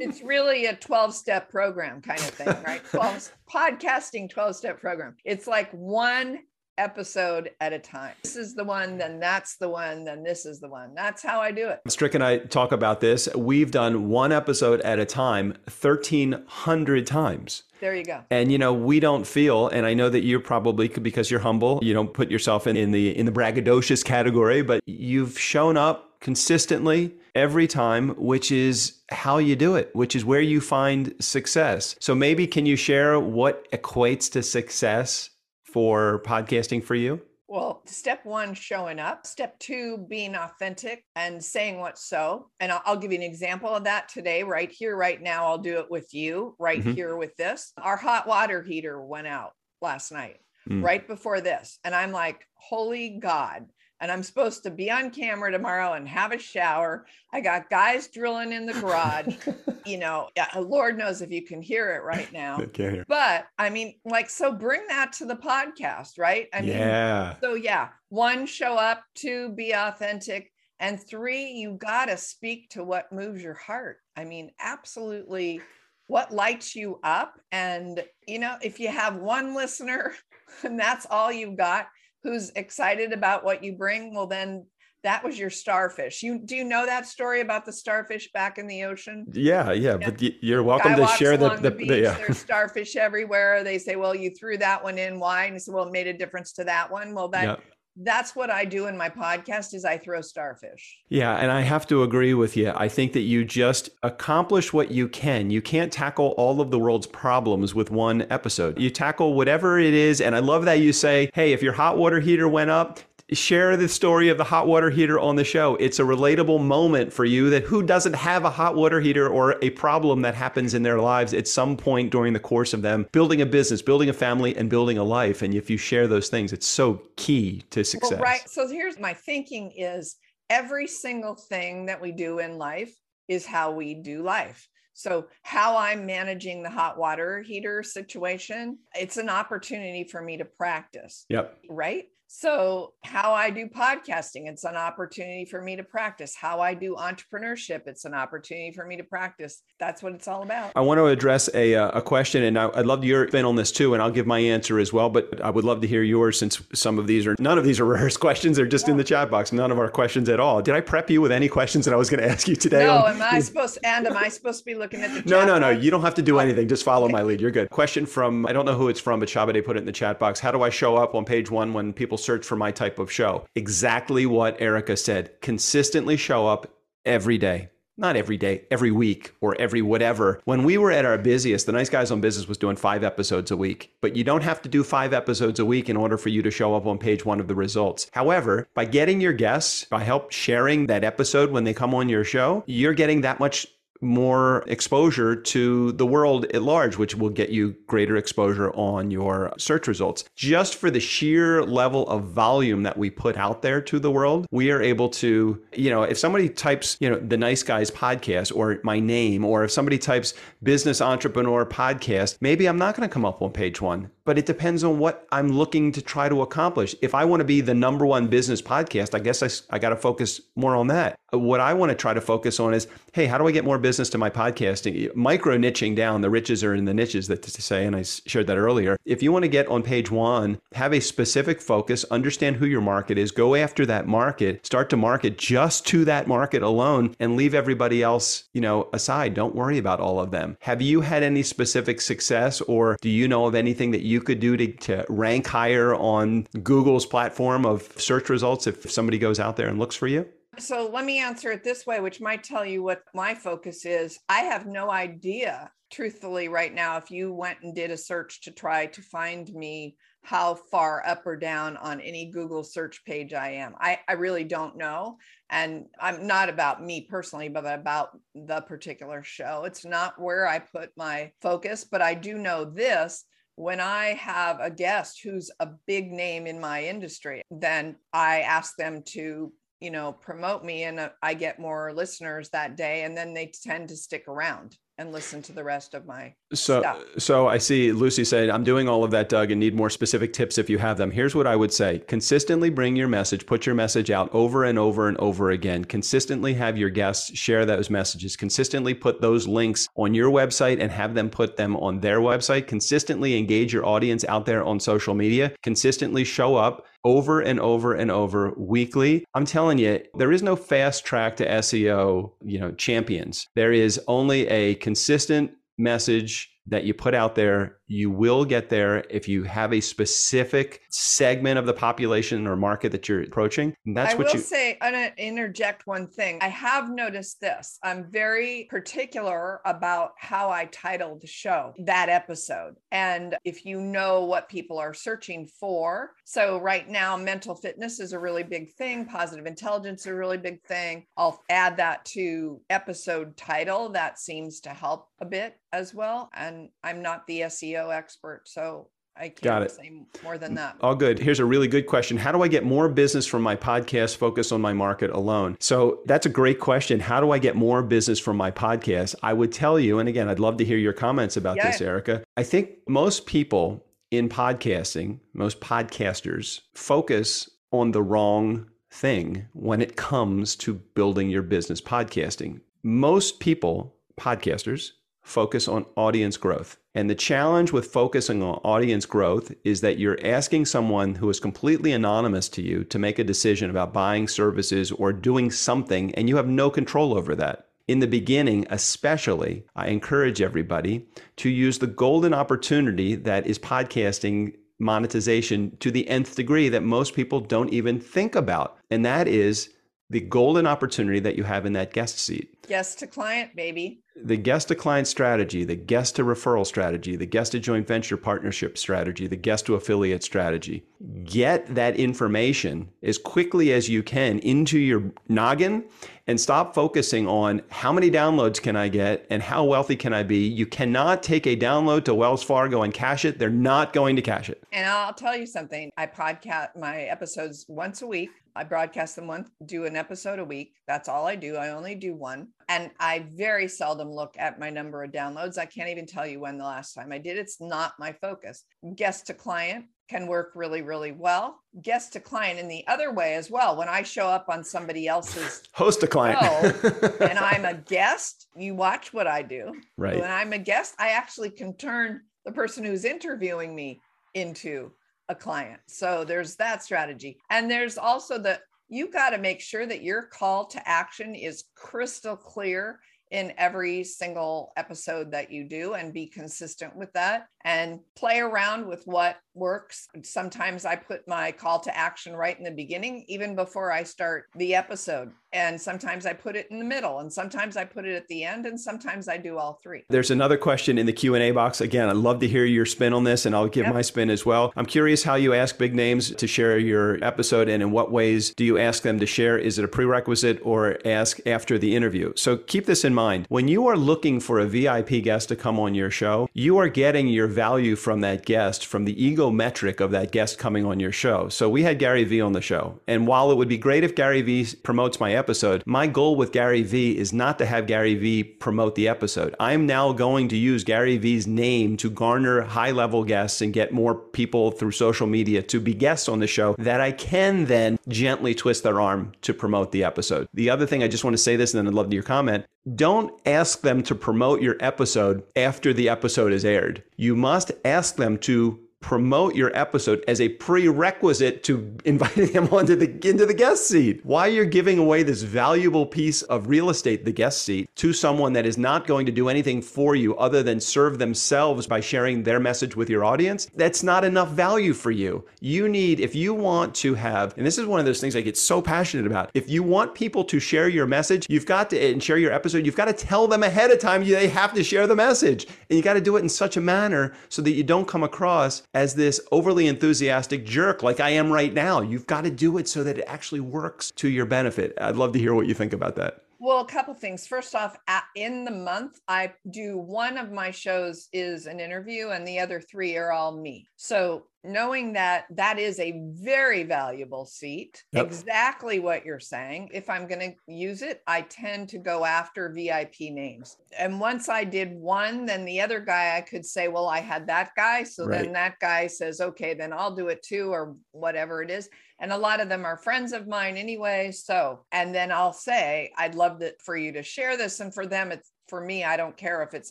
it's 0.00 0.22
really 0.24 0.66
a 0.66 0.76
12 0.76 1.14
step 1.14 1.50
program 1.50 2.00
kind 2.00 2.20
of 2.20 2.26
thing, 2.26 2.62
right? 2.64 2.84
12 2.90 3.32
podcasting 3.52 4.30
12 4.30 4.56
step 4.56 4.80
program. 4.80 5.16
It's 5.24 5.48
like 5.48 5.70
one 5.72 6.38
episode 6.78 7.50
at 7.60 7.72
a 7.72 7.78
time. 7.78 8.14
This 8.22 8.36
is 8.36 8.54
the 8.54 8.64
one, 8.64 8.98
then 8.98 9.20
that's 9.20 9.56
the 9.56 9.68
one, 9.68 10.04
then 10.04 10.22
this 10.22 10.46
is 10.46 10.60
the 10.60 10.68
one. 10.68 10.94
That's 10.94 11.22
how 11.22 11.40
I 11.40 11.50
do 11.50 11.68
it. 11.68 11.80
Strick 11.88 12.14
and 12.14 12.24
I 12.24 12.38
talk 12.38 12.72
about 12.72 13.00
this. 13.00 13.28
We've 13.34 13.70
done 13.70 14.08
one 14.08 14.32
episode 14.32 14.80
at 14.80 14.98
a 14.98 15.04
time 15.04 15.56
1,300 15.66 17.06
times. 17.06 17.64
There 17.80 17.94
you 17.94 18.04
go. 18.04 18.20
And 18.30 18.50
you 18.50 18.58
know, 18.58 18.72
we 18.72 18.98
don't 19.00 19.26
feel, 19.26 19.68
and 19.68 19.84
I 19.84 19.94
know 19.94 20.08
that 20.08 20.24
you're 20.24 20.40
probably 20.40 20.88
because 20.88 21.30
you're 21.30 21.40
humble, 21.40 21.80
you 21.82 21.92
don't 21.92 22.14
put 22.14 22.30
yourself 22.30 22.66
in, 22.66 22.76
in 22.76 22.92
the 22.92 23.16
in 23.16 23.26
the 23.26 23.32
braggadocious 23.32 24.04
category, 24.04 24.62
but 24.62 24.82
you've 24.86 25.38
shown 25.38 25.76
up 25.76 26.18
consistently 26.20 27.14
every 27.34 27.66
time, 27.66 28.10
which 28.10 28.50
is 28.50 29.00
how 29.10 29.36
you 29.36 29.54
do 29.54 29.74
it, 29.76 29.90
which 29.94 30.16
is 30.16 30.24
where 30.24 30.40
you 30.40 30.60
find 30.60 31.14
success. 31.20 31.96
So 32.00 32.14
maybe 32.14 32.46
can 32.46 32.64
you 32.64 32.76
share 32.76 33.20
what 33.20 33.70
equates 33.72 34.32
to 34.32 34.42
success 34.42 35.30
for 35.74 36.22
podcasting 36.24 36.84
for 36.84 36.94
you? 36.94 37.20
Well, 37.48 37.82
step 37.86 38.24
one, 38.24 38.54
showing 38.54 39.00
up. 39.00 39.26
Step 39.26 39.58
two, 39.58 40.06
being 40.08 40.36
authentic 40.36 41.04
and 41.16 41.44
saying 41.44 41.80
what's 41.80 42.08
so. 42.08 42.48
And 42.60 42.70
I'll, 42.70 42.82
I'll, 42.86 42.96
give 42.96 43.10
you 43.10 43.18
an 43.18 43.24
example 43.24 43.70
of 43.70 43.82
that 43.82 44.08
today, 44.08 44.44
right 44.44 44.70
here, 44.70 44.96
right 44.96 45.20
now. 45.20 45.46
I'll 45.46 45.58
do 45.58 45.80
it 45.80 45.90
with 45.90 46.14
you 46.14 46.54
right 46.60 46.78
mm-hmm. 46.78 46.92
here 46.92 47.16
with 47.16 47.34
this. 47.34 47.72
Our 47.76 47.96
hot 47.96 48.28
water 48.28 48.62
heater 48.62 49.04
went 49.04 49.26
out 49.26 49.50
last 49.82 50.12
night, 50.12 50.36
mm. 50.70 50.80
right 50.80 51.04
before 51.06 51.40
this. 51.40 51.80
And 51.82 51.92
I'm 51.92 52.12
like, 52.12 52.46
holy 52.54 53.18
God, 53.18 53.66
and 54.00 54.10
I'm 54.10 54.22
supposed 54.22 54.62
to 54.64 54.70
be 54.70 54.90
on 54.90 55.10
camera 55.10 55.50
tomorrow 55.50 55.92
and 55.92 56.08
have 56.08 56.32
a 56.32 56.38
shower. 56.38 57.06
I 57.32 57.40
got 57.40 57.70
guys 57.70 58.08
drilling 58.08 58.52
in 58.52 58.66
the 58.66 58.72
garage. 58.74 59.36
you 59.86 59.98
know, 59.98 60.28
yeah, 60.36 60.48
Lord 60.58 60.98
knows 60.98 61.22
if 61.22 61.30
you 61.30 61.42
can 61.42 61.62
hear 61.62 61.94
it 61.94 62.02
right 62.02 62.32
now. 62.32 62.60
Hear. 62.74 63.04
But 63.08 63.46
I 63.58 63.70
mean, 63.70 63.94
like, 64.04 64.28
so 64.28 64.52
bring 64.52 64.86
that 64.88 65.12
to 65.14 65.26
the 65.26 65.36
podcast, 65.36 66.18
right? 66.18 66.48
I 66.52 66.60
mean, 66.60 66.70
yeah. 66.70 67.36
So 67.40 67.54
yeah, 67.54 67.88
one, 68.08 68.46
show 68.46 68.74
up. 68.74 69.02
Two, 69.14 69.50
be 69.50 69.72
authentic. 69.72 70.50
And 70.80 71.00
three, 71.00 71.52
you 71.52 71.74
got 71.74 72.06
to 72.06 72.16
speak 72.16 72.70
to 72.70 72.82
what 72.82 73.12
moves 73.12 73.42
your 73.42 73.54
heart. 73.54 73.98
I 74.16 74.24
mean, 74.24 74.50
absolutely 74.60 75.60
what 76.06 76.32
lights 76.32 76.76
you 76.76 77.00
up. 77.02 77.38
And, 77.52 78.04
you 78.26 78.38
know, 78.38 78.56
if 78.60 78.78
you 78.78 78.88
have 78.88 79.16
one 79.16 79.54
listener 79.54 80.12
and 80.62 80.78
that's 80.78 81.06
all 81.10 81.32
you've 81.32 81.56
got, 81.56 81.86
who's 82.24 82.50
excited 82.56 83.12
about 83.12 83.44
what 83.44 83.62
you 83.62 83.74
bring, 83.74 84.14
well, 84.14 84.26
then 84.26 84.66
that 85.04 85.22
was 85.22 85.38
your 85.38 85.50
starfish. 85.50 86.22
You 86.22 86.40
do 86.44 86.56
you 86.56 86.64
know 86.64 86.86
that 86.86 87.06
story 87.06 87.42
about 87.42 87.66
the 87.66 87.72
starfish 87.72 88.32
back 88.32 88.56
in 88.56 88.66
the 88.66 88.84
ocean? 88.84 89.26
Yeah, 89.32 89.70
yeah. 89.72 89.98
yeah. 90.00 90.10
But 90.10 90.42
you're 90.42 90.62
welcome 90.62 90.96
to 90.96 91.06
share 91.06 91.36
the, 91.36 91.50
the, 91.50 91.70
the, 91.70 91.86
the 91.86 92.00
yeah. 92.00 92.14
There's 92.14 92.38
starfish 92.38 92.96
everywhere. 92.96 93.62
They 93.62 93.78
say, 93.78 93.96
well, 93.96 94.14
you 94.14 94.30
threw 94.30 94.56
that 94.58 94.82
one 94.82 94.96
in. 94.96 95.20
Why? 95.20 95.44
And 95.44 95.60
so, 95.60 95.72
well, 95.72 95.86
it 95.86 95.92
made 95.92 96.06
a 96.06 96.16
difference 96.16 96.52
to 96.54 96.64
that 96.64 96.90
one. 96.90 97.14
Well, 97.14 97.28
that 97.28 97.44
yeah 97.44 97.56
that's 97.96 98.34
what 98.34 98.50
I 98.50 98.64
do 98.64 98.86
in 98.86 98.96
my 98.96 99.08
podcast 99.08 99.74
is 99.74 99.84
I 99.84 99.98
throw 99.98 100.20
starfish. 100.20 100.98
Yeah, 101.08 101.36
and 101.36 101.50
I 101.50 101.60
have 101.60 101.86
to 101.88 102.02
agree 102.02 102.34
with 102.34 102.56
you. 102.56 102.72
I 102.74 102.88
think 102.88 103.12
that 103.12 103.20
you 103.20 103.44
just 103.44 103.90
accomplish 104.02 104.72
what 104.72 104.90
you 104.90 105.08
can. 105.08 105.50
You 105.50 105.62
can't 105.62 105.92
tackle 105.92 106.34
all 106.36 106.60
of 106.60 106.70
the 106.70 106.78
world's 106.78 107.06
problems 107.06 107.74
with 107.74 107.90
one 107.90 108.26
episode. 108.30 108.78
You 108.78 108.90
tackle 108.90 109.34
whatever 109.34 109.78
it 109.78 109.94
is 109.94 110.20
and 110.20 110.34
I 110.34 110.40
love 110.40 110.64
that 110.64 110.80
you 110.80 110.92
say, 110.92 111.30
"Hey, 111.34 111.52
if 111.52 111.62
your 111.62 111.72
hot 111.72 111.96
water 111.96 112.20
heater 112.20 112.48
went 112.48 112.70
up, 112.70 113.00
share 113.32 113.76
the 113.76 113.88
story 113.88 114.28
of 114.28 114.38
the 114.38 114.44
hot 114.44 114.66
water 114.66 114.90
heater 114.90 115.18
on 115.18 115.36
the 115.36 115.44
show. 115.44 115.76
It's 115.76 115.98
a 115.98 116.02
relatable 116.02 116.62
moment 116.62 117.12
for 117.12 117.24
you 117.24 117.50
that 117.50 117.64
who 117.64 117.82
doesn't 117.82 118.14
have 118.14 118.44
a 118.44 118.50
hot 118.50 118.74
water 118.74 119.00
heater 119.00 119.28
or 119.28 119.56
a 119.62 119.70
problem 119.70 120.22
that 120.22 120.34
happens 120.34 120.74
in 120.74 120.82
their 120.82 121.00
lives 121.00 121.32
at 121.32 121.48
some 121.48 121.76
point 121.76 122.10
during 122.10 122.32
the 122.32 122.40
course 122.40 122.74
of 122.74 122.82
them 122.82 123.06
building 123.12 123.40
a 123.40 123.46
business, 123.46 123.80
building 123.82 124.08
a 124.08 124.12
family, 124.12 124.54
and 124.56 124.68
building 124.68 124.98
a 124.98 125.04
life. 125.04 125.42
And 125.42 125.54
if 125.54 125.70
you 125.70 125.78
share 125.78 126.06
those 126.06 126.28
things, 126.28 126.52
it's 126.52 126.66
so 126.66 127.02
key 127.16 127.64
to 127.70 127.84
success. 127.84 128.12
Well, 128.12 128.20
right. 128.20 128.48
So 128.48 128.68
here's 128.68 128.98
my 128.98 129.14
thinking 129.14 129.72
is 129.76 130.16
every 130.50 130.86
single 130.86 131.34
thing 131.34 131.86
that 131.86 132.00
we 132.00 132.12
do 132.12 132.38
in 132.38 132.58
life 132.58 132.94
is 133.28 133.46
how 133.46 133.72
we 133.72 133.94
do 133.94 134.22
life. 134.22 134.68
So, 134.96 135.26
how 135.42 135.76
I'm 135.76 136.06
managing 136.06 136.62
the 136.62 136.70
hot 136.70 136.96
water 136.96 137.42
heater 137.42 137.82
situation, 137.82 138.78
it's 138.94 139.16
an 139.16 139.28
opportunity 139.28 140.04
for 140.04 140.22
me 140.22 140.36
to 140.36 140.44
practice. 140.44 141.26
Yep. 141.28 141.58
Right. 141.68 142.04
So, 142.36 142.94
how 143.04 143.32
I 143.32 143.50
do 143.50 143.68
podcasting, 143.68 144.48
it's 144.48 144.64
an 144.64 144.74
opportunity 144.74 145.44
for 145.44 145.62
me 145.62 145.76
to 145.76 145.84
practice. 145.84 146.34
How 146.34 146.58
I 146.58 146.74
do 146.74 146.96
entrepreneurship, 146.96 147.82
it's 147.86 148.04
an 148.04 148.12
opportunity 148.12 148.72
for 148.72 148.84
me 148.84 148.96
to 148.96 149.04
practice. 149.04 149.62
That's 149.78 150.02
what 150.02 150.14
it's 150.14 150.26
all 150.26 150.42
about. 150.42 150.72
I 150.74 150.80
want 150.80 150.98
to 150.98 151.06
address 151.06 151.48
a, 151.54 151.76
uh, 151.76 151.90
a 151.90 152.02
question, 152.02 152.42
and 152.42 152.58
I, 152.58 152.66
would 152.66 152.86
love 152.86 153.04
your 153.04 153.28
spin 153.28 153.44
on 153.44 153.54
this 153.54 153.70
too, 153.70 153.94
and 153.94 154.02
I'll 154.02 154.10
give 154.10 154.26
my 154.26 154.40
answer 154.40 154.80
as 154.80 154.92
well. 154.92 155.10
But 155.10 155.40
I 155.42 155.50
would 155.50 155.64
love 155.64 155.80
to 155.82 155.86
hear 155.86 156.02
yours 156.02 156.36
since 156.36 156.60
some 156.74 156.98
of 156.98 157.06
these 157.06 157.24
are 157.24 157.36
none 157.38 157.56
of 157.56 157.62
these 157.62 157.78
are 157.78 157.84
rehearsed 157.94 158.18
questions; 158.18 158.56
they're 158.56 158.66
just 158.66 158.88
yeah. 158.88 158.92
in 158.92 158.96
the 158.96 159.04
chat 159.04 159.30
box. 159.30 159.52
None 159.52 159.70
of 159.70 159.78
our 159.78 159.88
questions 159.88 160.28
at 160.28 160.40
all. 160.40 160.60
Did 160.60 160.74
I 160.74 160.80
prep 160.80 161.08
you 161.10 161.20
with 161.20 161.30
any 161.30 161.48
questions 161.48 161.84
that 161.84 161.94
I 161.94 161.96
was 161.96 162.10
going 162.10 162.20
to 162.20 162.28
ask 162.28 162.48
you 162.48 162.56
today? 162.56 162.84
No. 162.84 162.96
On- 162.96 163.14
am 163.14 163.22
I 163.22 163.38
supposed? 163.38 163.78
And 163.84 164.08
am 164.08 164.16
I 164.16 164.28
supposed 164.28 164.58
to 164.58 164.64
be 164.64 164.74
looking 164.74 165.02
at 165.02 165.14
the? 165.14 165.30
no, 165.30 165.46
no, 165.46 165.60
no. 165.60 165.70
You 165.70 165.92
don't 165.92 166.02
have 166.02 166.14
to 166.14 166.22
do 166.22 166.40
anything. 166.40 166.66
Just 166.66 166.82
follow 166.82 167.08
my 167.08 167.22
lead. 167.22 167.40
You're 167.40 167.52
good. 167.52 167.70
Question 167.70 168.06
from 168.06 168.44
I 168.44 168.52
don't 168.52 168.64
know 168.64 168.74
who 168.74 168.88
it's 168.88 169.00
from, 169.00 169.20
but 169.20 169.28
Shabade 169.28 169.64
put 169.64 169.76
it 169.76 169.80
in 169.80 169.86
the 169.86 169.92
chat 169.92 170.18
box. 170.18 170.40
How 170.40 170.50
do 170.50 170.62
I 170.62 170.70
show 170.70 170.96
up 170.96 171.14
on 171.14 171.24
page 171.24 171.48
one 171.48 171.72
when 171.72 171.92
people 171.92 172.18
search 172.24 172.44
for 172.44 172.56
my 172.56 172.70
type 172.70 172.98
of 172.98 173.12
show. 173.12 173.46
Exactly 173.54 174.26
what 174.26 174.60
Erica 174.60 174.96
said. 174.96 175.40
Consistently 175.40 176.16
show 176.16 176.46
up 176.46 176.68
every 177.04 177.38
day. 177.38 177.68
Not 177.96 178.16
every 178.16 178.36
day, 178.36 178.64
every 178.72 178.90
week 178.90 179.32
or 179.40 179.54
every 179.60 179.80
whatever. 179.80 180.40
When 180.46 180.64
we 180.64 180.78
were 180.78 180.90
at 180.90 181.04
our 181.04 181.16
busiest, 181.16 181.66
the 181.66 181.70
Nice 181.72 181.88
Guys 181.88 182.10
on 182.10 182.20
Business 182.20 182.48
was 182.48 182.58
doing 182.58 182.74
five 182.74 183.04
episodes 183.04 183.52
a 183.52 183.56
week. 183.56 183.92
But 184.00 184.16
you 184.16 184.24
don't 184.24 184.42
have 184.42 184.60
to 184.62 184.68
do 184.68 184.82
five 184.82 185.12
episodes 185.12 185.60
a 185.60 185.64
week 185.64 185.88
in 185.88 185.96
order 185.96 186.18
for 186.18 186.28
you 186.28 186.42
to 186.42 186.50
show 186.50 186.74
up 186.74 186.86
on 186.86 186.98
page 186.98 187.24
one 187.24 187.38
of 187.38 187.46
the 187.46 187.54
results. 187.54 188.10
However, 188.12 188.66
by 188.74 188.86
getting 188.86 189.20
your 189.20 189.32
guests, 189.32 189.84
by 189.84 190.02
help 190.02 190.32
sharing 190.32 190.88
that 190.88 191.04
episode 191.04 191.52
when 191.52 191.62
they 191.62 191.72
come 191.72 191.94
on 191.94 192.08
your 192.08 192.24
show, 192.24 192.64
you're 192.66 192.94
getting 192.94 193.20
that 193.20 193.38
much 193.38 193.64
more 194.00 194.64
exposure 194.66 195.34
to 195.34 195.92
the 195.92 196.06
world 196.06 196.44
at 196.46 196.62
large, 196.62 196.98
which 196.98 197.14
will 197.14 197.30
get 197.30 197.50
you 197.50 197.74
greater 197.86 198.16
exposure 198.16 198.70
on 198.72 199.10
your 199.10 199.52
search 199.58 199.88
results. 199.88 200.24
Just 200.36 200.74
for 200.74 200.90
the 200.90 201.00
sheer 201.00 201.64
level 201.64 202.08
of 202.08 202.24
volume 202.24 202.82
that 202.82 202.96
we 202.96 203.10
put 203.10 203.36
out 203.36 203.62
there 203.62 203.80
to 203.82 203.98
the 203.98 204.10
world, 204.10 204.46
we 204.50 204.70
are 204.70 204.82
able 204.82 205.08
to, 205.08 205.62
you 205.72 205.90
know, 205.90 206.02
if 206.02 206.18
somebody 206.18 206.48
types, 206.48 206.96
you 207.00 207.08
know, 207.08 207.16
the 207.16 207.36
Nice 207.36 207.62
Guys 207.62 207.90
podcast 207.90 208.54
or 208.54 208.80
my 208.82 209.00
name, 209.00 209.44
or 209.44 209.64
if 209.64 209.70
somebody 209.70 209.98
types 209.98 210.34
business 210.62 211.00
entrepreneur 211.00 211.64
podcast, 211.64 212.36
maybe 212.40 212.66
I'm 212.66 212.78
not 212.78 212.96
going 212.96 213.08
to 213.08 213.12
come 213.12 213.24
up 213.24 213.42
on 213.42 213.52
page 213.52 213.80
one 213.80 214.10
but 214.24 214.38
it 214.38 214.46
depends 214.46 214.82
on 214.82 214.98
what 214.98 215.26
I'm 215.30 215.50
looking 215.52 215.92
to 215.92 216.02
try 216.02 216.28
to 216.28 216.42
accomplish. 216.42 216.94
If 217.02 217.14
I 217.14 217.24
want 217.24 217.40
to 217.40 217.44
be 217.44 217.60
the 217.60 217.74
number 217.74 218.06
one 218.06 218.28
business 218.28 218.62
podcast, 218.62 219.14
I 219.14 219.18
guess 219.18 219.42
I, 219.42 219.74
I 219.74 219.78
got 219.78 219.90
to 219.90 219.96
focus 219.96 220.40
more 220.56 220.74
on 220.74 220.88
that. 220.88 221.18
What 221.30 221.60
I 221.60 221.74
want 221.74 221.90
to 221.90 221.96
try 221.96 222.14
to 222.14 222.20
focus 222.20 222.58
on 222.58 222.74
is, 222.74 222.86
hey, 223.12 223.26
how 223.26 223.38
do 223.38 223.46
I 223.46 223.52
get 223.52 223.64
more 223.64 223.78
business 223.84 224.08
to 224.08 224.16
my 224.16 224.30
podcasting? 224.30 225.14
Micro 225.14 225.58
niching 225.58 225.94
down, 225.94 226.22
the 226.22 226.30
riches 226.30 226.64
are 226.64 226.74
in 226.74 226.86
the 226.86 226.94
niches, 226.94 227.28
that 227.28 227.42
to 227.42 227.50
say, 227.60 227.84
and 227.84 227.94
I 227.94 228.02
shared 228.02 228.46
that 228.46 228.56
earlier. 228.56 228.96
If 229.04 229.22
you 229.22 229.30
want 229.30 229.42
to 229.42 229.48
get 229.48 229.68
on 229.68 229.82
page 229.82 230.10
one, 230.10 230.58
have 230.72 230.94
a 230.94 231.00
specific 231.00 231.60
focus, 231.60 232.02
understand 232.10 232.56
who 232.56 232.64
your 232.64 232.80
market 232.80 233.18
is, 233.18 233.30
go 233.30 233.54
after 233.54 233.84
that 233.84 234.06
market, 234.08 234.64
start 234.64 234.88
to 234.88 234.96
market 234.96 235.36
just 235.36 235.86
to 235.88 236.06
that 236.06 236.26
market 236.26 236.62
alone, 236.62 237.14
and 237.20 237.36
leave 237.36 237.52
everybody 237.52 238.02
else, 238.02 238.44
you 238.54 238.60
know, 238.62 238.88
aside. 238.94 239.34
Don't 239.34 239.54
worry 239.54 239.76
about 239.76 240.00
all 240.00 240.18
of 240.18 240.30
them. 240.30 240.56
Have 240.60 240.80
you 240.80 241.02
had 241.02 241.22
any 241.22 241.42
specific 241.42 242.00
success, 242.00 242.62
or 242.62 242.96
do 243.02 243.10
you 243.10 243.28
know 243.28 243.44
of 243.44 243.54
anything 243.54 243.90
that 243.90 244.00
you 244.00 244.22
could 244.22 244.40
do 244.40 244.56
to, 244.56 244.72
to 244.72 245.04
rank 245.10 245.46
higher 245.46 245.94
on 245.94 246.46
Google's 246.62 247.04
platform 247.04 247.66
of 247.66 247.82
search 248.00 248.30
results 248.30 248.66
if 248.66 248.90
somebody 248.90 249.18
goes 249.18 249.38
out 249.38 249.56
there 249.58 249.68
and 249.68 249.78
looks 249.78 249.94
for 249.94 250.06
you? 250.06 250.26
So 250.60 250.90
let 250.92 251.04
me 251.04 251.18
answer 251.18 251.50
it 251.50 251.64
this 251.64 251.86
way, 251.86 252.00
which 252.00 252.20
might 252.20 252.44
tell 252.44 252.64
you 252.64 252.82
what 252.82 253.02
my 253.14 253.34
focus 253.34 253.84
is. 253.84 254.18
I 254.28 254.40
have 254.40 254.66
no 254.66 254.90
idea, 254.90 255.70
truthfully, 255.92 256.48
right 256.48 256.72
now, 256.72 256.96
if 256.96 257.10
you 257.10 257.32
went 257.32 257.58
and 257.62 257.74
did 257.74 257.90
a 257.90 257.96
search 257.96 258.42
to 258.42 258.50
try 258.50 258.86
to 258.86 259.02
find 259.02 259.48
me, 259.52 259.96
how 260.22 260.54
far 260.54 261.06
up 261.06 261.26
or 261.26 261.36
down 261.36 261.76
on 261.76 262.00
any 262.00 262.30
Google 262.30 262.64
search 262.64 263.04
page 263.04 263.34
I 263.34 263.50
am. 263.50 263.74
I, 263.78 264.00
I 264.08 264.14
really 264.14 264.44
don't 264.44 264.76
know. 264.76 265.18
And 265.50 265.84
I'm 266.00 266.26
not 266.26 266.48
about 266.48 266.82
me 266.82 267.06
personally, 267.10 267.50
but 267.50 267.66
about 267.66 268.18
the 268.34 268.62
particular 268.62 269.22
show. 269.22 269.64
It's 269.64 269.84
not 269.84 270.18
where 270.18 270.48
I 270.48 270.60
put 270.60 270.90
my 270.96 271.32
focus, 271.42 271.84
but 271.84 272.00
I 272.00 272.14
do 272.14 272.38
know 272.38 272.64
this 272.64 273.26
when 273.56 273.80
I 273.80 274.14
have 274.14 274.58
a 274.60 274.70
guest 274.70 275.20
who's 275.22 275.50
a 275.60 275.68
big 275.86 276.10
name 276.10 276.46
in 276.46 276.60
my 276.60 276.84
industry, 276.84 277.42
then 277.50 277.96
I 278.12 278.40
ask 278.40 278.76
them 278.76 279.02
to, 279.10 279.52
you 279.84 279.90
know, 279.90 280.12
promote 280.12 280.64
me 280.64 280.84
and 280.84 280.98
uh, 280.98 281.10
I 281.22 281.34
get 281.34 281.58
more 281.58 281.92
listeners 281.92 282.48
that 282.50 282.74
day 282.74 283.04
and 283.04 283.14
then 283.14 283.34
they 283.34 283.52
tend 283.62 283.90
to 283.90 283.96
stick 283.96 284.26
around 284.26 284.78
and 284.98 285.12
listen 285.12 285.42
to 285.42 285.52
the 285.52 285.64
rest 285.64 285.94
of 285.94 286.06
my 286.06 286.32
so 286.52 286.80
stuff. 286.80 286.98
so 287.18 287.48
i 287.48 287.58
see 287.58 287.90
lucy 287.90 288.24
said 288.24 288.48
i'm 288.48 288.62
doing 288.62 288.88
all 288.88 289.02
of 289.02 289.10
that 289.10 289.28
doug 289.28 289.50
and 289.50 289.58
need 289.58 289.74
more 289.74 289.90
specific 289.90 290.32
tips 290.32 290.56
if 290.56 290.70
you 290.70 290.78
have 290.78 290.96
them. 290.96 291.10
Here's 291.10 291.34
what 291.34 291.46
i 291.46 291.56
would 291.56 291.72
say. 291.72 291.98
Consistently 292.06 292.70
bring 292.70 292.94
your 292.94 293.08
message 293.08 293.46
put 293.46 293.66
your 293.66 293.74
message 293.74 294.10
out 294.10 294.32
over 294.32 294.64
and 294.64 294.78
over 294.78 295.08
and 295.08 295.16
over 295.18 295.50
again. 295.50 295.84
Consistently 295.84 296.54
have 296.54 296.78
your 296.78 296.90
guests 296.90 297.36
share 297.36 297.66
those 297.66 297.90
messages. 297.90 298.36
Consistently 298.36 298.94
put 298.94 299.20
those 299.20 299.48
links 299.48 299.88
on 299.96 300.14
your 300.14 300.30
website 300.30 300.80
and 300.80 300.90
have 300.90 301.14
them 301.14 301.28
put 301.28 301.56
them 301.56 301.76
on 301.76 302.00
their 302.00 302.20
website. 302.20 302.68
Consistently 302.68 303.36
engage 303.36 303.72
your 303.72 303.84
audience 303.84 304.24
out 304.26 304.46
there 304.46 304.62
on 304.64 304.78
social 304.78 305.14
media. 305.14 305.52
Consistently 305.62 306.24
show 306.24 306.54
up 306.56 306.86
over 307.04 307.40
and 307.40 307.60
over 307.60 307.94
and 307.94 308.10
over 308.10 308.52
weekly. 308.56 309.24
I'm 309.34 309.44
telling 309.44 309.78
you, 309.78 310.00
there 310.16 310.32
is 310.32 310.42
no 310.42 310.56
fast 310.56 311.04
track 311.04 311.36
to 311.36 311.46
SEO, 311.46 312.32
you 312.44 312.58
know, 312.58 312.72
champions. 312.72 313.46
There 313.54 313.72
is 313.72 314.00
only 314.08 314.46
a 314.48 314.76
consistent 314.76 315.52
message 315.78 316.50
that 316.66 316.84
you 316.84 316.94
put 316.94 317.14
out 317.14 317.34
there, 317.34 317.78
you 317.86 318.10
will 318.10 318.44
get 318.44 318.70
there 318.70 319.04
if 319.10 319.28
you 319.28 319.42
have 319.44 319.72
a 319.72 319.80
specific 319.80 320.80
segment 320.90 321.58
of 321.58 321.66
the 321.66 321.72
population 321.72 322.46
or 322.46 322.56
market 322.56 322.92
that 322.92 323.08
you're 323.08 323.22
approaching. 323.22 323.74
And 323.84 323.96
that's 323.96 324.14
I 324.14 324.16
what 324.16 324.26
will 324.28 324.34
you 324.34 324.40
say, 324.40 324.78
I'm 324.80 324.92
gonna 324.92 325.12
interject 325.18 325.86
one 325.86 326.06
thing. 326.06 326.38
I 326.40 326.48
have 326.48 326.90
noticed 326.90 327.40
this. 327.40 327.78
I'm 327.82 328.10
very 328.10 328.66
particular 328.70 329.60
about 329.66 330.12
how 330.18 330.50
I 330.50 330.66
title 330.66 331.18
the 331.20 331.26
show, 331.26 331.74
that 331.84 332.08
episode. 332.08 332.76
And 332.90 333.36
if 333.44 333.66
you 333.66 333.80
know 333.80 334.24
what 334.24 334.48
people 334.48 334.78
are 334.78 334.94
searching 334.94 335.46
for, 335.60 336.12
so 336.24 336.58
right 336.58 336.88
now, 336.88 337.16
mental 337.16 337.54
fitness 337.54 338.00
is 338.00 338.12
a 338.12 338.18
really 338.18 338.42
big 338.42 338.72
thing, 338.74 339.04
positive 339.04 339.46
intelligence 339.46 340.02
is 340.02 340.06
a 340.06 340.14
really 340.14 340.38
big 340.38 340.62
thing. 340.62 341.06
I'll 341.16 341.42
add 341.50 341.76
that 341.76 342.04
to 342.06 342.60
episode 342.70 343.36
title. 343.36 343.90
That 343.90 344.18
seems 344.18 344.60
to 344.60 344.70
help 344.70 345.08
a 345.20 345.26
bit 345.26 345.58
as 345.72 345.92
well. 345.92 346.30
And 346.34 346.53
I'm 346.82 347.02
not 347.02 347.26
the 347.26 347.40
SEO 347.42 347.94
expert, 347.94 348.42
so 348.44 348.88
I 349.16 349.28
can't 349.28 349.70
say 349.70 349.92
more 350.24 350.38
than 350.38 350.54
that. 350.54 350.76
All 350.80 350.96
good. 350.96 351.18
Here's 351.18 351.38
a 351.38 351.44
really 351.44 351.68
good 351.68 351.86
question. 351.86 352.16
How 352.16 352.32
do 352.32 352.42
I 352.42 352.48
get 352.48 352.64
more 352.64 352.88
business 352.88 353.26
from 353.26 353.42
my 353.42 353.54
podcast 353.54 354.16
focus 354.16 354.50
on 354.50 354.60
my 354.60 354.72
market 354.72 355.10
alone? 355.10 355.56
So 355.60 356.00
that's 356.06 356.26
a 356.26 356.30
great 356.30 356.58
question. 356.58 356.98
How 356.98 357.20
do 357.20 357.30
I 357.30 357.38
get 357.38 357.54
more 357.54 357.82
business 357.82 358.18
from 358.18 358.36
my 358.36 358.50
podcast? 358.50 359.14
I 359.22 359.32
would 359.32 359.52
tell 359.52 359.78
you, 359.78 360.00
and 360.00 360.08
again, 360.08 360.28
I'd 360.28 360.40
love 360.40 360.56
to 360.56 360.64
hear 360.64 360.78
your 360.78 360.92
comments 360.92 361.36
about 361.36 361.56
yeah. 361.56 361.70
this, 361.70 361.80
Erica. 361.80 362.24
I 362.36 362.42
think 362.42 362.70
most 362.88 363.26
people 363.26 363.84
in 364.10 364.28
podcasting, 364.28 365.20
most 365.32 365.60
podcasters 365.60 366.62
focus 366.74 367.48
on 367.70 367.92
the 367.92 368.02
wrong 368.02 368.68
thing 368.90 369.46
when 369.52 369.80
it 369.80 369.96
comes 369.96 370.56
to 370.56 370.74
building 370.74 371.30
your 371.30 371.42
business 371.42 371.80
podcasting. 371.80 372.60
Most 372.82 373.40
people, 373.40 373.94
podcasters, 374.18 374.90
focus 375.24 375.66
on 375.66 375.86
audience 375.96 376.36
growth. 376.36 376.76
And 376.94 377.10
the 377.10 377.14
challenge 377.16 377.72
with 377.72 377.86
focusing 377.86 378.42
on 378.42 378.60
audience 378.62 379.06
growth 379.06 379.52
is 379.64 379.80
that 379.80 379.98
you're 379.98 380.24
asking 380.24 380.66
someone 380.66 381.16
who 381.16 381.28
is 381.28 381.40
completely 381.40 381.90
anonymous 381.90 382.48
to 382.50 382.62
you 382.62 382.84
to 382.84 382.98
make 382.98 383.18
a 383.18 383.24
decision 383.24 383.70
about 383.70 383.92
buying 383.92 384.28
services 384.28 384.92
or 384.92 385.12
doing 385.12 385.50
something, 385.50 386.14
and 386.14 386.28
you 386.28 386.36
have 386.36 386.46
no 386.46 386.70
control 386.70 387.16
over 387.16 387.34
that. 387.34 387.68
In 387.88 387.98
the 387.98 388.06
beginning, 388.06 388.66
especially, 388.70 389.66
I 389.74 389.88
encourage 389.88 390.40
everybody 390.40 391.06
to 391.36 391.50
use 391.50 391.78
the 391.78 391.86
golden 391.86 392.32
opportunity 392.32 393.14
that 393.16 393.46
is 393.46 393.58
podcasting 393.58 394.54
monetization 394.78 395.76
to 395.80 395.90
the 395.90 396.08
nth 396.08 396.34
degree 396.36 396.68
that 396.68 396.82
most 396.82 397.14
people 397.14 397.40
don't 397.40 397.72
even 397.72 398.00
think 398.00 398.34
about. 398.34 398.78
And 398.90 399.04
that 399.04 399.28
is 399.28 399.70
the 400.14 400.20
golden 400.20 400.64
opportunity 400.64 401.18
that 401.18 401.34
you 401.34 401.42
have 401.42 401.66
in 401.66 401.72
that 401.72 401.92
guest 401.92 402.20
seat. 402.20 402.56
Guest 402.68 403.00
to 403.00 403.06
client, 403.08 403.56
baby. 403.56 404.00
The 404.14 404.36
guest 404.36 404.68
to 404.68 404.76
client 404.76 405.08
strategy, 405.08 405.64
the 405.64 405.74
guest 405.74 406.14
to 406.16 406.24
referral 406.24 406.64
strategy, 406.64 407.16
the 407.16 407.26
guest 407.26 407.50
to 407.50 407.58
joint 407.58 407.88
venture 407.88 408.16
partnership 408.16 408.78
strategy, 408.78 409.26
the 409.26 409.34
guest 409.34 409.66
to 409.66 409.74
affiliate 409.74 410.22
strategy. 410.22 410.86
Get 411.24 411.74
that 411.74 411.96
information 411.96 412.90
as 413.02 413.18
quickly 413.18 413.72
as 413.72 413.88
you 413.88 414.04
can 414.04 414.38
into 414.38 414.78
your 414.78 415.10
noggin 415.28 415.84
and 416.28 416.40
stop 416.40 416.76
focusing 416.76 417.26
on 417.26 417.62
how 417.70 417.92
many 417.92 418.08
downloads 418.08 418.62
can 418.62 418.76
I 418.76 418.88
get 418.88 419.26
and 419.30 419.42
how 419.42 419.64
wealthy 419.64 419.96
can 419.96 420.14
I 420.14 420.22
be. 420.22 420.46
You 420.46 420.64
cannot 420.64 421.24
take 421.24 421.44
a 421.48 421.56
download 421.56 422.04
to 422.04 422.14
Wells 422.14 422.44
Fargo 422.44 422.82
and 422.82 422.94
cash 422.94 423.24
it. 423.24 423.40
They're 423.40 423.50
not 423.50 423.92
going 423.92 424.14
to 424.14 424.22
cash 424.22 424.48
it. 424.48 424.62
And 424.72 424.86
I'll 424.86 425.12
tell 425.12 425.36
you 425.36 425.46
something. 425.46 425.90
I 425.96 426.06
podcast 426.06 426.76
my 426.78 427.00
episodes 427.00 427.66
once 427.68 428.00
a 428.00 428.06
week. 428.06 428.30
I 428.56 428.64
broadcast 428.64 429.16
them 429.16 429.26
once, 429.26 429.50
do 429.66 429.84
an 429.84 429.96
episode 429.96 430.38
a 430.38 430.44
week. 430.44 430.74
That's 430.86 431.08
all 431.08 431.26
I 431.26 431.34
do. 431.34 431.56
I 431.56 431.70
only 431.70 431.94
do 431.94 432.14
one. 432.14 432.48
And 432.68 432.90
I 433.00 433.26
very 433.34 433.66
seldom 433.66 434.10
look 434.10 434.34
at 434.38 434.60
my 434.60 434.70
number 434.70 435.02
of 435.02 435.10
downloads. 435.10 435.58
I 435.58 435.66
can't 435.66 435.88
even 435.88 436.06
tell 436.06 436.26
you 436.26 436.40
when 436.40 436.58
the 436.58 436.64
last 436.64 436.94
time 436.94 437.12
I 437.12 437.18
did. 437.18 437.36
It's 437.36 437.60
not 437.60 437.94
my 437.98 438.12
focus. 438.12 438.64
Guest 438.94 439.26
to 439.26 439.34
client 439.34 439.86
can 440.08 440.26
work 440.26 440.52
really, 440.54 440.82
really 440.82 441.12
well. 441.12 441.58
Guest 441.82 442.12
to 442.12 442.20
client 442.20 442.60
in 442.60 442.68
the 442.68 442.86
other 442.86 443.12
way 443.12 443.34
as 443.34 443.50
well. 443.50 443.76
When 443.76 443.88
I 443.88 444.02
show 444.02 444.26
up 444.26 444.46
on 444.48 444.62
somebody 444.62 445.08
else's 445.08 445.62
host 445.72 446.00
to 446.00 446.06
client 446.06 446.40
and 447.20 447.38
I'm 447.38 447.64
a 447.64 447.74
guest, 447.74 448.46
you 448.56 448.74
watch 448.74 449.12
what 449.12 449.26
I 449.26 449.42
do. 449.42 449.74
Right. 449.96 450.20
When 450.20 450.30
I'm 450.30 450.52
a 450.52 450.58
guest, 450.58 450.94
I 450.98 451.10
actually 451.10 451.50
can 451.50 451.76
turn 451.76 452.20
the 452.44 452.52
person 452.52 452.84
who's 452.84 453.04
interviewing 453.04 453.74
me 453.74 454.00
into 454.34 454.92
a 455.28 455.34
client. 455.34 455.80
So 455.86 456.24
there's 456.24 456.56
that 456.56 456.82
strategy. 456.82 457.38
And 457.50 457.70
there's 457.70 457.98
also 457.98 458.38
the 458.38 458.60
you 458.88 459.10
got 459.10 459.30
to 459.30 459.38
make 459.38 459.60
sure 459.60 459.86
that 459.86 460.02
your 460.02 460.22
call 460.22 460.66
to 460.66 460.88
action 460.88 461.34
is 461.34 461.64
crystal 461.74 462.36
clear 462.36 463.00
in 463.30 463.52
every 463.58 464.04
single 464.04 464.72
episode 464.76 465.32
that 465.32 465.50
you 465.50 465.68
do 465.68 465.94
and 465.94 466.12
be 466.12 466.26
consistent 466.26 466.94
with 466.94 467.12
that 467.14 467.46
and 467.64 467.98
play 468.14 468.38
around 468.38 468.86
with 468.86 469.02
what 469.06 469.38
works. 469.54 470.06
Sometimes 470.22 470.84
I 470.84 470.94
put 470.94 471.26
my 471.26 471.50
call 471.50 471.80
to 471.80 471.96
action 471.96 472.36
right 472.36 472.56
in 472.56 472.62
the 472.62 472.70
beginning, 472.70 473.24
even 473.26 473.56
before 473.56 473.90
I 473.90 474.04
start 474.04 474.44
the 474.54 474.74
episode. 474.74 475.32
And 475.54 475.80
sometimes 475.80 476.26
I 476.26 476.32
put 476.32 476.56
it 476.56 476.66
in 476.72 476.80
the 476.80 476.84
middle, 476.84 477.20
and 477.20 477.32
sometimes 477.32 477.76
I 477.76 477.84
put 477.84 478.04
it 478.04 478.16
at 478.16 478.26
the 478.26 478.42
end, 478.42 478.66
and 478.66 478.78
sometimes 478.78 479.28
I 479.28 479.36
do 479.36 479.56
all 479.56 479.78
three. 479.80 480.02
There's 480.10 480.32
another 480.32 480.56
question 480.56 480.98
in 480.98 481.06
the 481.06 481.12
Q&A 481.12 481.52
box. 481.52 481.80
Again, 481.80 482.08
I'd 482.08 482.16
love 482.16 482.40
to 482.40 482.48
hear 482.48 482.64
your 482.64 482.84
spin 482.84 483.12
on 483.12 483.22
this, 483.22 483.46
and 483.46 483.54
I'll 483.54 483.68
give 483.68 483.84
yep. 483.84 483.94
my 483.94 484.02
spin 484.02 484.30
as 484.30 484.44
well. 484.44 484.72
I'm 484.74 484.84
curious 484.84 485.22
how 485.22 485.36
you 485.36 485.54
ask 485.54 485.78
big 485.78 485.94
names 485.94 486.34
to 486.34 486.48
share 486.48 486.76
your 486.76 487.22
episode, 487.24 487.68
and 487.68 487.84
in 487.84 487.92
what 487.92 488.10
ways 488.10 488.52
do 488.56 488.64
you 488.64 488.78
ask 488.78 489.04
them 489.04 489.20
to 489.20 489.26
share? 489.26 489.56
Is 489.56 489.78
it 489.78 489.84
a 489.84 489.88
prerequisite 489.88 490.58
or 490.64 490.98
ask 491.04 491.38
after 491.46 491.78
the 491.78 491.94
interview? 491.94 492.32
So 492.34 492.56
keep 492.56 492.86
this 492.86 493.04
in 493.04 493.14
mind. 493.14 493.46
When 493.48 493.68
you 493.68 493.86
are 493.86 493.96
looking 493.96 494.40
for 494.40 494.58
a 494.58 494.66
VIP 494.66 495.22
guest 495.22 495.50
to 495.50 495.56
come 495.56 495.78
on 495.78 495.94
your 495.94 496.10
show, 496.10 496.48
you 496.52 496.78
are 496.78 496.88
getting 496.88 497.28
your 497.28 497.46
value 497.46 497.94
from 497.94 498.22
that 498.22 498.44
guest 498.44 498.84
from 498.84 499.04
the 499.04 499.24
ego 499.24 499.52
metric 499.52 500.00
of 500.00 500.10
that 500.10 500.32
guest 500.32 500.58
coming 500.58 500.84
on 500.84 500.98
your 500.98 501.12
show. 501.12 501.48
So 501.48 501.70
we 501.70 501.84
had 501.84 502.00
Gary 502.00 502.24
Vee 502.24 502.40
on 502.40 502.54
the 502.54 502.60
show. 502.60 502.98
And 503.06 503.28
while 503.28 503.52
it 503.52 503.56
would 503.56 503.68
be 503.68 503.78
great 503.78 504.02
if 504.02 504.16
Gary 504.16 504.42
Vee 504.42 504.66
promotes 504.82 505.20
my 505.20 505.32
episode, 505.32 505.43
my 505.86 506.06
goal 506.06 506.36
with 506.36 506.52
Gary 506.52 506.82
Vee 506.82 507.16
is 507.16 507.32
not 507.32 507.58
to 507.58 507.66
have 507.66 507.86
Gary 507.86 508.14
Vee 508.14 508.44
promote 508.44 508.94
the 508.94 509.08
episode. 509.08 509.54
I'm 509.60 509.86
now 509.86 510.12
going 510.12 510.48
to 510.48 510.56
use 510.56 510.84
Gary 510.84 511.16
Vee's 511.16 511.46
name 511.46 511.96
to 511.98 512.10
garner 512.10 512.62
high 512.62 512.90
level 512.90 513.24
guests 513.24 513.60
and 513.60 513.72
get 513.72 513.92
more 513.92 514.14
people 514.14 514.70
through 514.70 514.92
social 514.92 515.26
media 515.26 515.62
to 515.62 515.80
be 515.80 515.94
guests 515.94 516.28
on 516.28 516.40
the 516.40 516.46
show 516.46 516.74
that 516.78 517.00
I 517.00 517.12
can 517.12 517.66
then 517.66 517.98
gently 518.08 518.54
twist 518.54 518.82
their 518.82 519.00
arm 519.00 519.32
to 519.42 519.54
promote 519.54 519.92
the 519.92 520.04
episode. 520.04 520.48
The 520.54 520.70
other 520.70 520.86
thing 520.86 521.02
I 521.02 521.08
just 521.08 521.24
want 521.24 521.34
to 521.34 521.42
say 521.42 521.56
this 521.56 521.74
and 521.74 521.78
then 521.78 521.88
I'd 521.88 521.94
love 521.94 522.10
to 522.10 522.14
your 522.14 522.22
comment 522.22 522.66
don't 522.94 523.32
ask 523.46 523.80
them 523.80 524.02
to 524.02 524.14
promote 524.14 524.60
your 524.60 524.76
episode 524.80 525.42
after 525.56 525.94
the 525.94 526.08
episode 526.08 526.52
is 526.52 526.66
aired. 526.66 527.02
You 527.16 527.34
must 527.34 527.72
ask 527.84 528.16
them 528.16 528.36
to 528.40 528.78
promote 529.04 529.54
your 529.54 529.70
episode 529.76 530.24
as 530.26 530.40
a 530.40 530.48
prerequisite 530.48 531.62
to 531.62 531.94
inviting 532.06 532.46
them 532.54 532.66
onto 532.72 532.96
the 532.96 533.04
into 533.28 533.44
the 533.44 533.52
guest 533.52 533.86
seat. 533.86 534.24
Why 534.24 534.46
you're 534.46 534.64
giving 534.64 534.98
away 534.98 535.22
this 535.22 535.42
valuable 535.42 536.06
piece 536.06 536.40
of 536.40 536.68
real 536.68 536.88
estate, 536.88 537.26
the 537.26 537.32
guest 537.32 537.62
seat, 537.62 537.94
to 537.96 538.14
someone 538.14 538.54
that 538.54 538.64
is 538.64 538.78
not 538.78 539.06
going 539.06 539.26
to 539.26 539.32
do 539.32 539.50
anything 539.50 539.82
for 539.82 540.16
you 540.16 540.34
other 540.38 540.62
than 540.62 540.80
serve 540.80 541.18
themselves 541.18 541.86
by 541.86 542.00
sharing 542.00 542.42
their 542.42 542.58
message 542.58 542.96
with 542.96 543.10
your 543.10 543.26
audience, 543.26 543.66
that's 543.74 544.02
not 544.02 544.24
enough 544.24 544.48
value 544.48 544.94
for 544.94 545.10
you. 545.10 545.44
You 545.60 545.86
need 545.86 546.18
if 546.18 546.34
you 546.34 546.54
want 546.54 546.94
to 546.96 547.12
have, 547.12 547.52
and 547.58 547.66
this 547.66 547.76
is 547.76 547.84
one 547.84 548.00
of 548.00 548.06
those 548.06 548.22
things 548.22 548.34
I 548.34 548.40
get 548.40 548.56
so 548.56 548.80
passionate 548.80 549.26
about. 549.26 549.50
If 549.52 549.68
you 549.68 549.82
want 549.82 550.14
people 550.14 550.44
to 550.44 550.58
share 550.58 550.88
your 550.88 551.06
message, 551.06 551.46
you've 551.50 551.66
got 551.66 551.90
to 551.90 552.00
and 552.00 552.22
share 552.22 552.38
your 552.38 552.52
episode, 552.52 552.86
you've 552.86 552.96
got 552.96 553.04
to 553.04 553.12
tell 553.12 553.46
them 553.48 553.64
ahead 553.64 553.90
of 553.90 553.98
time 553.98 554.24
they 554.24 554.48
have 554.48 554.72
to 554.72 554.82
share 554.82 555.06
the 555.06 555.14
message. 555.14 555.66
And 555.90 555.98
you 555.98 556.02
got 556.02 556.14
to 556.14 556.22
do 556.22 556.38
it 556.38 556.40
in 556.40 556.48
such 556.48 556.78
a 556.78 556.80
manner 556.80 557.34
so 557.50 557.60
that 557.60 557.72
you 557.72 557.84
don't 557.84 558.08
come 558.08 558.22
across 558.22 558.82
as 558.94 559.16
this 559.16 559.40
overly 559.50 559.88
enthusiastic 559.88 560.64
jerk 560.64 561.02
like 561.02 561.20
I 561.20 561.30
am 561.30 561.52
right 561.52 561.74
now. 561.74 562.00
You've 562.00 562.26
got 562.26 562.44
to 562.44 562.50
do 562.50 562.78
it 562.78 562.88
so 562.88 563.04
that 563.04 563.18
it 563.18 563.24
actually 563.26 563.60
works 563.60 564.12
to 564.12 564.28
your 564.28 564.46
benefit. 564.46 564.96
I'd 565.00 565.16
love 565.16 565.32
to 565.32 565.38
hear 565.38 565.52
what 565.52 565.66
you 565.66 565.74
think 565.74 565.92
about 565.92 566.16
that. 566.16 566.44
Well, 566.64 566.80
a 566.80 566.86
couple 566.86 567.12
things. 567.12 567.46
First 567.46 567.74
off, 567.74 567.94
in 568.34 568.64
the 568.64 568.70
month, 568.70 569.20
I 569.28 569.52
do 569.70 569.98
one 569.98 570.38
of 570.38 570.50
my 570.50 570.70
shows 570.70 571.28
is 571.30 571.66
an 571.66 571.78
interview, 571.78 572.30
and 572.30 572.48
the 572.48 572.58
other 572.58 572.80
three 572.80 573.18
are 573.18 573.32
all 573.32 573.54
me. 573.54 573.86
So 573.96 574.46
knowing 574.64 575.12
that 575.12 575.44
that 575.50 575.78
is 575.78 576.00
a 576.00 576.22
very 576.32 576.84
valuable 576.84 577.44
seat 577.44 578.02
yep. 578.12 578.24
exactly 578.24 578.98
what 578.98 579.24
you're 579.24 579.38
saying 579.38 579.90
if 579.92 580.08
i'm 580.08 580.26
going 580.26 580.40
to 580.40 580.72
use 580.72 581.02
it 581.02 581.22
i 581.26 581.42
tend 581.42 581.86
to 581.86 581.98
go 581.98 582.24
after 582.24 582.70
vip 582.70 583.14
names 583.20 583.76
and 583.98 584.18
once 584.18 584.48
i 584.48 584.64
did 584.64 584.90
one 584.94 585.44
then 585.44 585.66
the 585.66 585.80
other 585.80 586.00
guy 586.00 586.34
i 586.36 586.40
could 586.40 586.64
say 586.64 586.88
well 586.88 587.06
i 587.06 587.20
had 587.20 587.46
that 587.46 587.72
guy 587.76 588.02
so 588.02 588.24
right. 588.24 588.42
then 588.42 588.52
that 588.54 588.74
guy 588.80 589.06
says 589.06 589.42
okay 589.42 589.74
then 589.74 589.92
i'll 589.92 590.14
do 590.14 590.28
it 590.28 590.42
too 590.42 590.72
or 590.72 590.96
whatever 591.12 591.62
it 591.62 591.70
is 591.70 591.90
and 592.24 592.32
a 592.32 592.38
lot 592.38 592.58
of 592.58 592.70
them 592.70 592.86
are 592.86 592.96
friends 592.96 593.34
of 593.34 593.46
mine 593.46 593.76
anyway 593.76 594.32
so 594.32 594.86
and 594.92 595.14
then 595.14 595.30
i'll 595.30 595.52
say 595.52 596.10
i'd 596.16 596.34
love 596.34 596.58
to, 596.58 596.72
for 596.82 596.96
you 596.96 597.12
to 597.12 597.22
share 597.22 597.54
this 597.54 597.80
and 597.80 597.92
for 597.92 598.06
them 598.06 598.32
it's 598.32 598.50
for 598.66 598.80
me 598.80 599.04
i 599.04 599.14
don't 599.14 599.36
care 599.36 599.62
if 599.62 599.74
it's 599.74 599.90